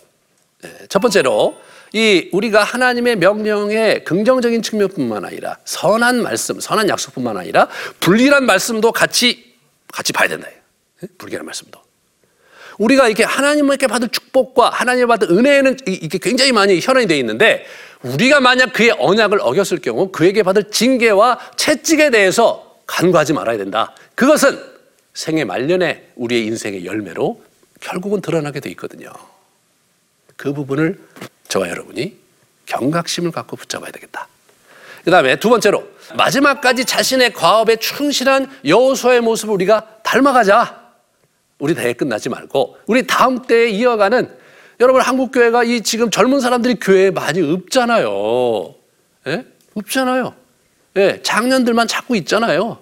네, 0.63 0.71
첫 0.89 0.99
번째로 0.99 1.61
이 1.97 2.29
우리가 2.33 2.63
하나님의 2.63 3.17
명령의 3.17 4.05
긍정적인 4.05 4.61
측면뿐만 4.61 5.25
아니라 5.25 5.57
선한 5.65 6.23
말씀, 6.23 6.61
선한 6.61 6.91
약속뿐만 6.91 7.39
아니라 7.39 7.69
불길한 8.01 8.45
말씀도 8.45 8.93
같이 8.93 9.55
같이 9.91 10.13
봐야 10.13 10.29
된다. 10.29 10.47
예? 11.03 11.07
불길한 11.17 11.47
말씀도. 11.47 11.81
우리가 12.77 13.07
이렇게 13.07 13.25
하나님께 13.25 13.87
받을 13.87 14.09
축복과 14.11 14.69
하나님께 14.69 15.07
받을 15.07 15.31
은혜에는 15.31 15.79
이- 15.89 15.93
이게 16.03 16.19
굉장히 16.19 16.53
많이 16.53 16.79
현황이 16.81 17.07
되어 17.07 17.17
있는데 17.17 17.65
우리가 18.03 18.41
만약 18.41 18.75
그의 18.75 18.91
언약을 18.99 19.39
어겼을 19.41 19.79
경우 19.79 20.13
그에게 20.13 20.43
받을 20.43 20.71
징계와 20.71 21.39
채찍에 21.57 22.11
대해서 22.11 22.77
간과하지 22.87 23.33
말아야 23.33 23.57
된다. 23.57 23.95
그것은 24.15 24.61
생애 25.15 25.45
말년에 25.45 26.09
우리의 26.17 26.45
인생의 26.45 26.85
열매로 26.85 27.41
결국은 27.81 28.21
드러나게 28.21 28.61
돼 28.61 28.69
있거든요. 28.73 29.09
그 30.37 30.53
부분을 30.53 30.99
저와 31.49 31.69
여러분이 31.69 32.17
경각심을 32.67 33.31
갖고 33.31 33.57
붙잡아야 33.57 33.91
되겠다. 33.91 34.29
그 35.05 35.11
다음에 35.11 35.37
두 35.37 35.49
번째로 35.49 35.89
마지막까지 36.17 36.85
자신의 36.85 37.33
과업에 37.33 37.77
충실한 37.77 38.51
여호수아의 38.65 39.21
모습을 39.21 39.55
우리가 39.55 40.01
닮아가자. 40.03 40.87
우리 41.59 41.75
대회 41.75 41.93
끝나지 41.93 42.29
말고 42.29 42.77
우리 42.87 43.07
다음 43.07 43.43
때에 43.43 43.69
이어가는 43.69 44.37
여러분 44.81 45.01
한국 45.01 45.33
교회가 45.33 45.65
이 45.65 45.81
지금 45.83 46.11
젊은 46.11 46.41
사람들이 46.41 46.75
교회에 46.81 47.11
많이 47.11 47.41
없잖아요. 47.41 48.75
예? 49.29 49.47
없잖아요. 49.75 50.35
예, 50.97 51.21
작년들만 51.23 51.89
자꾸 51.89 52.17
있잖아요. 52.17 52.79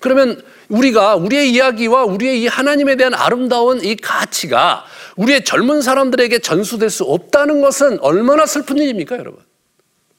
그러면 0.00 0.42
우리가 0.68 1.16
우리의 1.16 1.50
이야기와 1.52 2.04
우리의 2.04 2.42
이 2.42 2.46
하나님에 2.46 2.96
대한 2.96 3.14
아름다운 3.14 3.82
이 3.84 3.96
가치가 3.96 4.84
우리의 5.16 5.44
젊은 5.44 5.80
사람들에게 5.80 6.38
전수될 6.40 6.90
수 6.90 7.04
없다는 7.04 7.60
것은 7.60 7.98
얼마나 8.00 8.46
슬픈 8.46 8.78
일입니까, 8.78 9.18
여러분? 9.18 9.40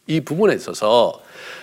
이 0.07 0.21
부분에 0.21 0.55
있어서 0.55 1.21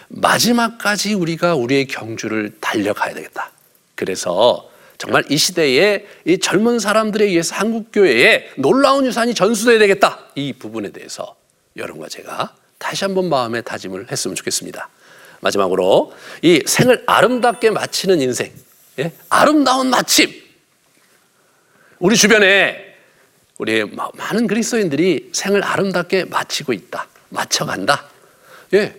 마지막까지 0.09 1.15
우리가 1.15 1.55
우리의 1.55 1.87
경주를 1.87 2.53
달려가야 2.61 3.15
되겠다. 3.15 3.51
그래서 3.95 4.69
정말 4.99 5.25
이 5.29 5.37
시대에 5.37 6.07
이 6.25 6.39
젊은 6.39 6.79
사람들에 6.79 7.25
의해서 7.25 7.57
한국 7.57 7.89
교회에 7.93 8.51
놀라운 8.57 9.07
유산이 9.07 9.35
전수돼야 9.35 9.79
되겠다. 9.79 10.21
이 10.35 10.53
부분에 10.53 10.91
대해서 10.91 11.35
여러분과 11.77 12.09
제가 12.09 12.55
다시 12.79 13.05
한번 13.05 13.29
마음에 13.29 13.61
다짐을 13.61 14.13
했으면 14.13 14.35
좋겠습니다. 14.37 14.89
마지막으로 15.45 16.13
이 16.43 16.63
생을 16.67 17.03
아름답게 17.07 17.71
마치는 17.71 18.21
인생, 18.23 18.51
예? 18.99 19.13
아름다운 19.29 19.89
마침. 19.91 20.31
우리 21.99 22.17
주변에 22.17 22.95
우리 23.59 23.85
마- 23.85 24.11
많은 24.15 24.47
그리스도인들이 24.47 25.31
생을 25.33 25.63
아름답게 25.63 26.25
마치고 26.25 26.73
있다, 26.73 27.07
마쳐간다. 27.29 28.07
예, 28.73 28.97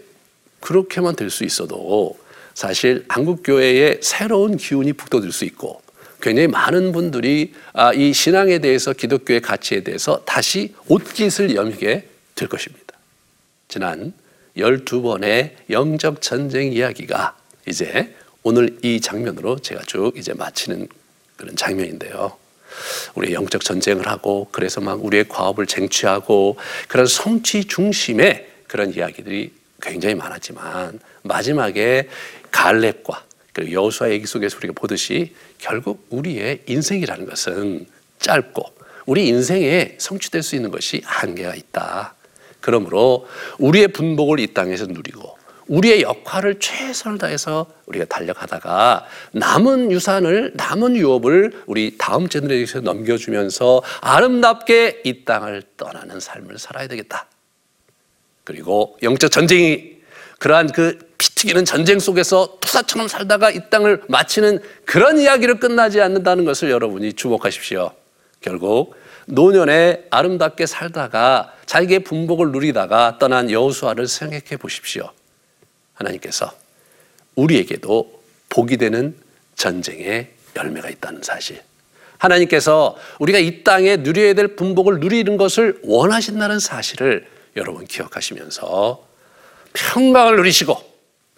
그렇게만 0.62 1.16
될 1.16 1.30
수 1.30 1.44
있어도 1.44 2.18
사실 2.54 3.04
한국 3.10 3.42
교회에 3.44 4.00
새로운 4.02 4.56
기운이 4.56 4.94
북돋을 4.94 5.32
수 5.32 5.44
있고 5.46 5.82
굉장히 6.22 6.48
많은 6.48 6.92
분들이 6.94 7.54
아, 7.74 7.92
이 7.92 8.14
신앙에 8.14 8.60
대해서 8.60 8.94
기독교의 8.94 9.42
가치에 9.42 9.82
대해서 9.84 10.24
다시 10.26 10.74
옷깃을 10.88 11.56
여미게 11.56 12.08
될 12.36 12.48
것입니다. 12.48 12.96
지난 13.68 14.14
12번의 14.58 15.52
영적 15.70 16.22
전쟁 16.22 16.72
이야기가 16.72 17.38
이제 17.68 18.16
오늘 18.44 18.78
이 18.84 19.02
장면으로 19.02 19.60
제가 19.60 19.82
쭉 19.88 20.14
이제 20.18 20.34
마치는 20.34 20.88
그런 21.36 21.56
장면인데요. 21.56 22.38
우리 23.16 23.34
영적 23.34 23.64
전쟁을 23.64 24.08
하고 24.08 24.48
그래서 24.52 24.82
막 24.82 25.04
우리의 25.04 25.28
과업을 25.28 25.66
쟁취하고 25.66 26.58
그런 26.88 27.06
성취 27.06 27.66
중심의 27.66 28.48
그런 28.68 28.94
이야기들이 28.94 29.54
굉장히 29.82 30.16
많았지만 30.16 31.00
마지막에 31.24 32.10
갈렙과 32.52 33.24
그리고 33.54 33.72
여호수아 33.72 34.12
얘기 34.12 34.26
속에서 34.26 34.58
우리가 34.58 34.74
보듯이 34.74 35.34
결국 35.58 36.06
우리의 36.10 36.64
인생이라는 36.68 37.26
것은 37.26 37.86
짧고 38.20 38.64
우리 39.06 39.28
인생에 39.28 39.96
성취될 39.98 40.44
수 40.44 40.56
있는 40.56 40.72
것이 40.72 41.02
한계가 41.06 41.56
있다. 41.56 42.16
그러므로 42.66 43.28
우리의 43.60 43.90
분복을 43.90 44.40
이 44.40 44.52
땅에서 44.56 44.88
누리고 44.88 45.38
우리의 45.68 46.02
역할을 46.02 46.60
최선을 46.60 47.20
다해서 47.20 47.68
우리가 47.86 48.06
달려가다가 48.06 49.06
남은 49.34 49.92
유산을 49.92 50.54
남은 50.56 50.96
유업을 50.96 51.62
우리 51.68 51.96
다음 52.00 52.28
제너레이션에 52.28 52.82
넘겨주면서 52.82 53.84
아름답게 54.02 55.04
이 55.06 55.26
땅을 55.26 55.62
떠나는 55.78 56.20
삶을 56.20 56.58
살아야 56.58 56.88
되겠다. 56.88 57.28
그리고 58.44 58.98
영적 59.04 59.30
전쟁이 59.30 59.98
그러한 60.40 60.72
그 60.72 60.98
피튀기는 61.20 61.66
전쟁 61.66 62.00
속에서 62.00 62.58
투사처럼 62.62 63.08
살다가 63.08 63.52
이 63.52 63.70
땅을 63.70 64.02
마치는 64.08 64.60
그런 64.86 65.20
이야기를 65.20 65.60
끝나지 65.60 66.02
않는다는 66.02 66.46
것을 66.46 66.72
여러분이 66.72 67.14
주목하십시오. 67.14 67.92
결국 68.42 68.96
노년에 69.26 70.06
아름답게 70.10 70.66
살다가 70.66 71.54
자기의 71.66 72.00
분복을 72.00 72.52
누리다가 72.52 73.18
떠난 73.20 73.50
여호수아를 73.50 74.08
생각해 74.08 74.58
보십시오. 74.58 75.12
하나님께서 75.94 76.52
우리에게도 77.36 78.24
복이 78.50 78.78
되는 78.78 79.16
전쟁의 79.56 80.32
열매가 80.56 80.90
있다는 80.90 81.22
사실. 81.24 81.62
하나님께서 82.18 82.96
우리가 83.20 83.40
이 83.40 83.64
땅에 83.64 83.98
누려야 83.98 84.34
될 84.34 84.56
분복을 84.56 85.00
누리는 85.00 85.36
것을 85.38 85.80
원하신다는 85.84 86.60
사실을 86.60 87.28
여러분 87.58 87.86
기억하시면서 87.86 89.06
평강을 89.74 90.38
누리시고 90.38 90.78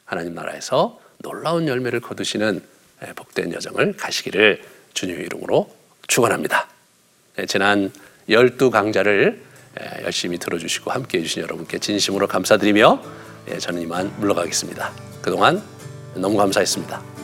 하나님 0.06 0.36
나라에서 0.36 1.00
놀라운 1.20 1.68
열매를 1.68 2.00
거두시는 2.00 2.62
복된 3.16 3.54
여정을 3.54 3.98
가시기를 3.98 4.62
주님의 4.94 5.26
이름으로 5.26 5.70
축원합니다. 6.08 6.77
예, 7.40 7.46
지난 7.46 7.92
열두 8.30 8.72
강좌를 8.72 9.42
예, 9.80 10.04
열심히 10.04 10.38
들어주시고 10.38 10.92
함께 10.92 11.20
해 11.20 11.24
주신 11.24 11.44
여러분께 11.44 11.80
진심으로 11.80 12.28
감사드리며 12.28 13.02
예, 13.52 13.58
저는 13.58 13.82
이만 13.82 14.14
물러가겠습니다. 14.20 14.92
그동안 15.22 15.62
너무 16.16 16.38
감사했습니다. 16.38 17.17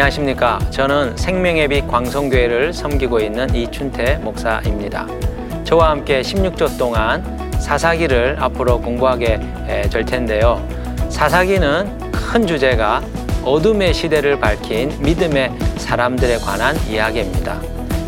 안녕하십니까. 0.00 0.58
저는 0.70 1.14
생명의 1.18 1.68
빛 1.68 1.86
광성교회를 1.86 2.72
섬기고 2.72 3.20
있는 3.20 3.54
이춘태 3.54 4.16
목사입니다. 4.22 5.06
저와 5.64 5.90
함께 5.90 6.22
16조 6.22 6.78
동안 6.78 7.22
사사기를 7.60 8.38
앞으로 8.40 8.80
공부하게 8.80 9.38
에, 9.68 9.82
될 9.90 10.06
텐데요. 10.06 10.66
사사기는 11.10 12.12
큰 12.12 12.46
주제가 12.46 13.02
어둠의 13.44 13.92
시대를 13.92 14.40
밝힌 14.40 14.90
믿음의 15.02 15.52
사람들에 15.76 16.38
관한 16.38 16.76
이야기입니다. 16.88 17.60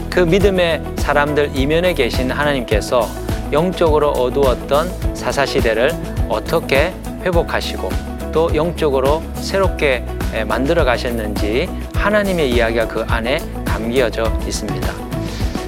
그 0.09 0.21
믿음의 0.21 0.83
사람들 0.97 1.51
이면에 1.55 1.93
계신 1.93 2.31
하나님께서 2.31 3.07
영적으로 3.53 4.13
어두웠던 4.13 5.15
사사시대를 5.15 5.93
어떻게 6.31 6.95
회복하시고 7.23 7.91
또 8.33 8.51
영적으로 8.55 9.23
새롭게 9.35 10.03
에, 10.33 10.45
만들어 10.45 10.85
가셨는지 10.85 11.69
하나님의 12.03 12.51
이야기가 12.51 12.89
그 12.89 13.05
안에 13.09 13.39
담겨져 13.65 14.25
있습니다. 14.45 14.93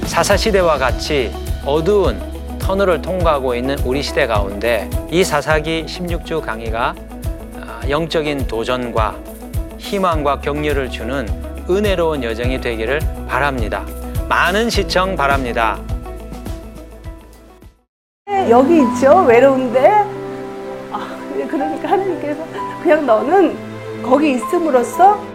사사시대와 0.05 0.77
같이 0.77 1.31
어두운 1.65 2.19
터널을 2.59 3.01
통과하고 3.01 3.55
있는 3.55 3.79
우리 3.85 4.03
시대 4.03 4.27
가운데 4.27 4.89
이 5.09 5.23
사사기 5.23 5.85
16주 5.85 6.41
강의가 6.41 6.93
아, 7.61 7.79
영적인 7.89 8.47
도전과 8.47 9.15
희망과 9.77 10.41
격려를 10.41 10.89
주는 10.89 11.25
은혜로운 11.69 12.21
여정이 12.21 12.59
되기를 12.59 12.99
바랍니다. 13.29 13.85
많은 14.27 14.69
시청 14.69 15.15
바랍니다. 15.15 15.79
여기 18.49 18.81
있죠 18.81 19.23
외로운데 19.25 19.89
아, 20.91 21.17
그러니까 21.47 21.91
하나님께서 21.91 22.43
그냥 22.83 23.05
너는 23.05 23.55
거기 24.03 24.33
있음으로써 24.33 25.34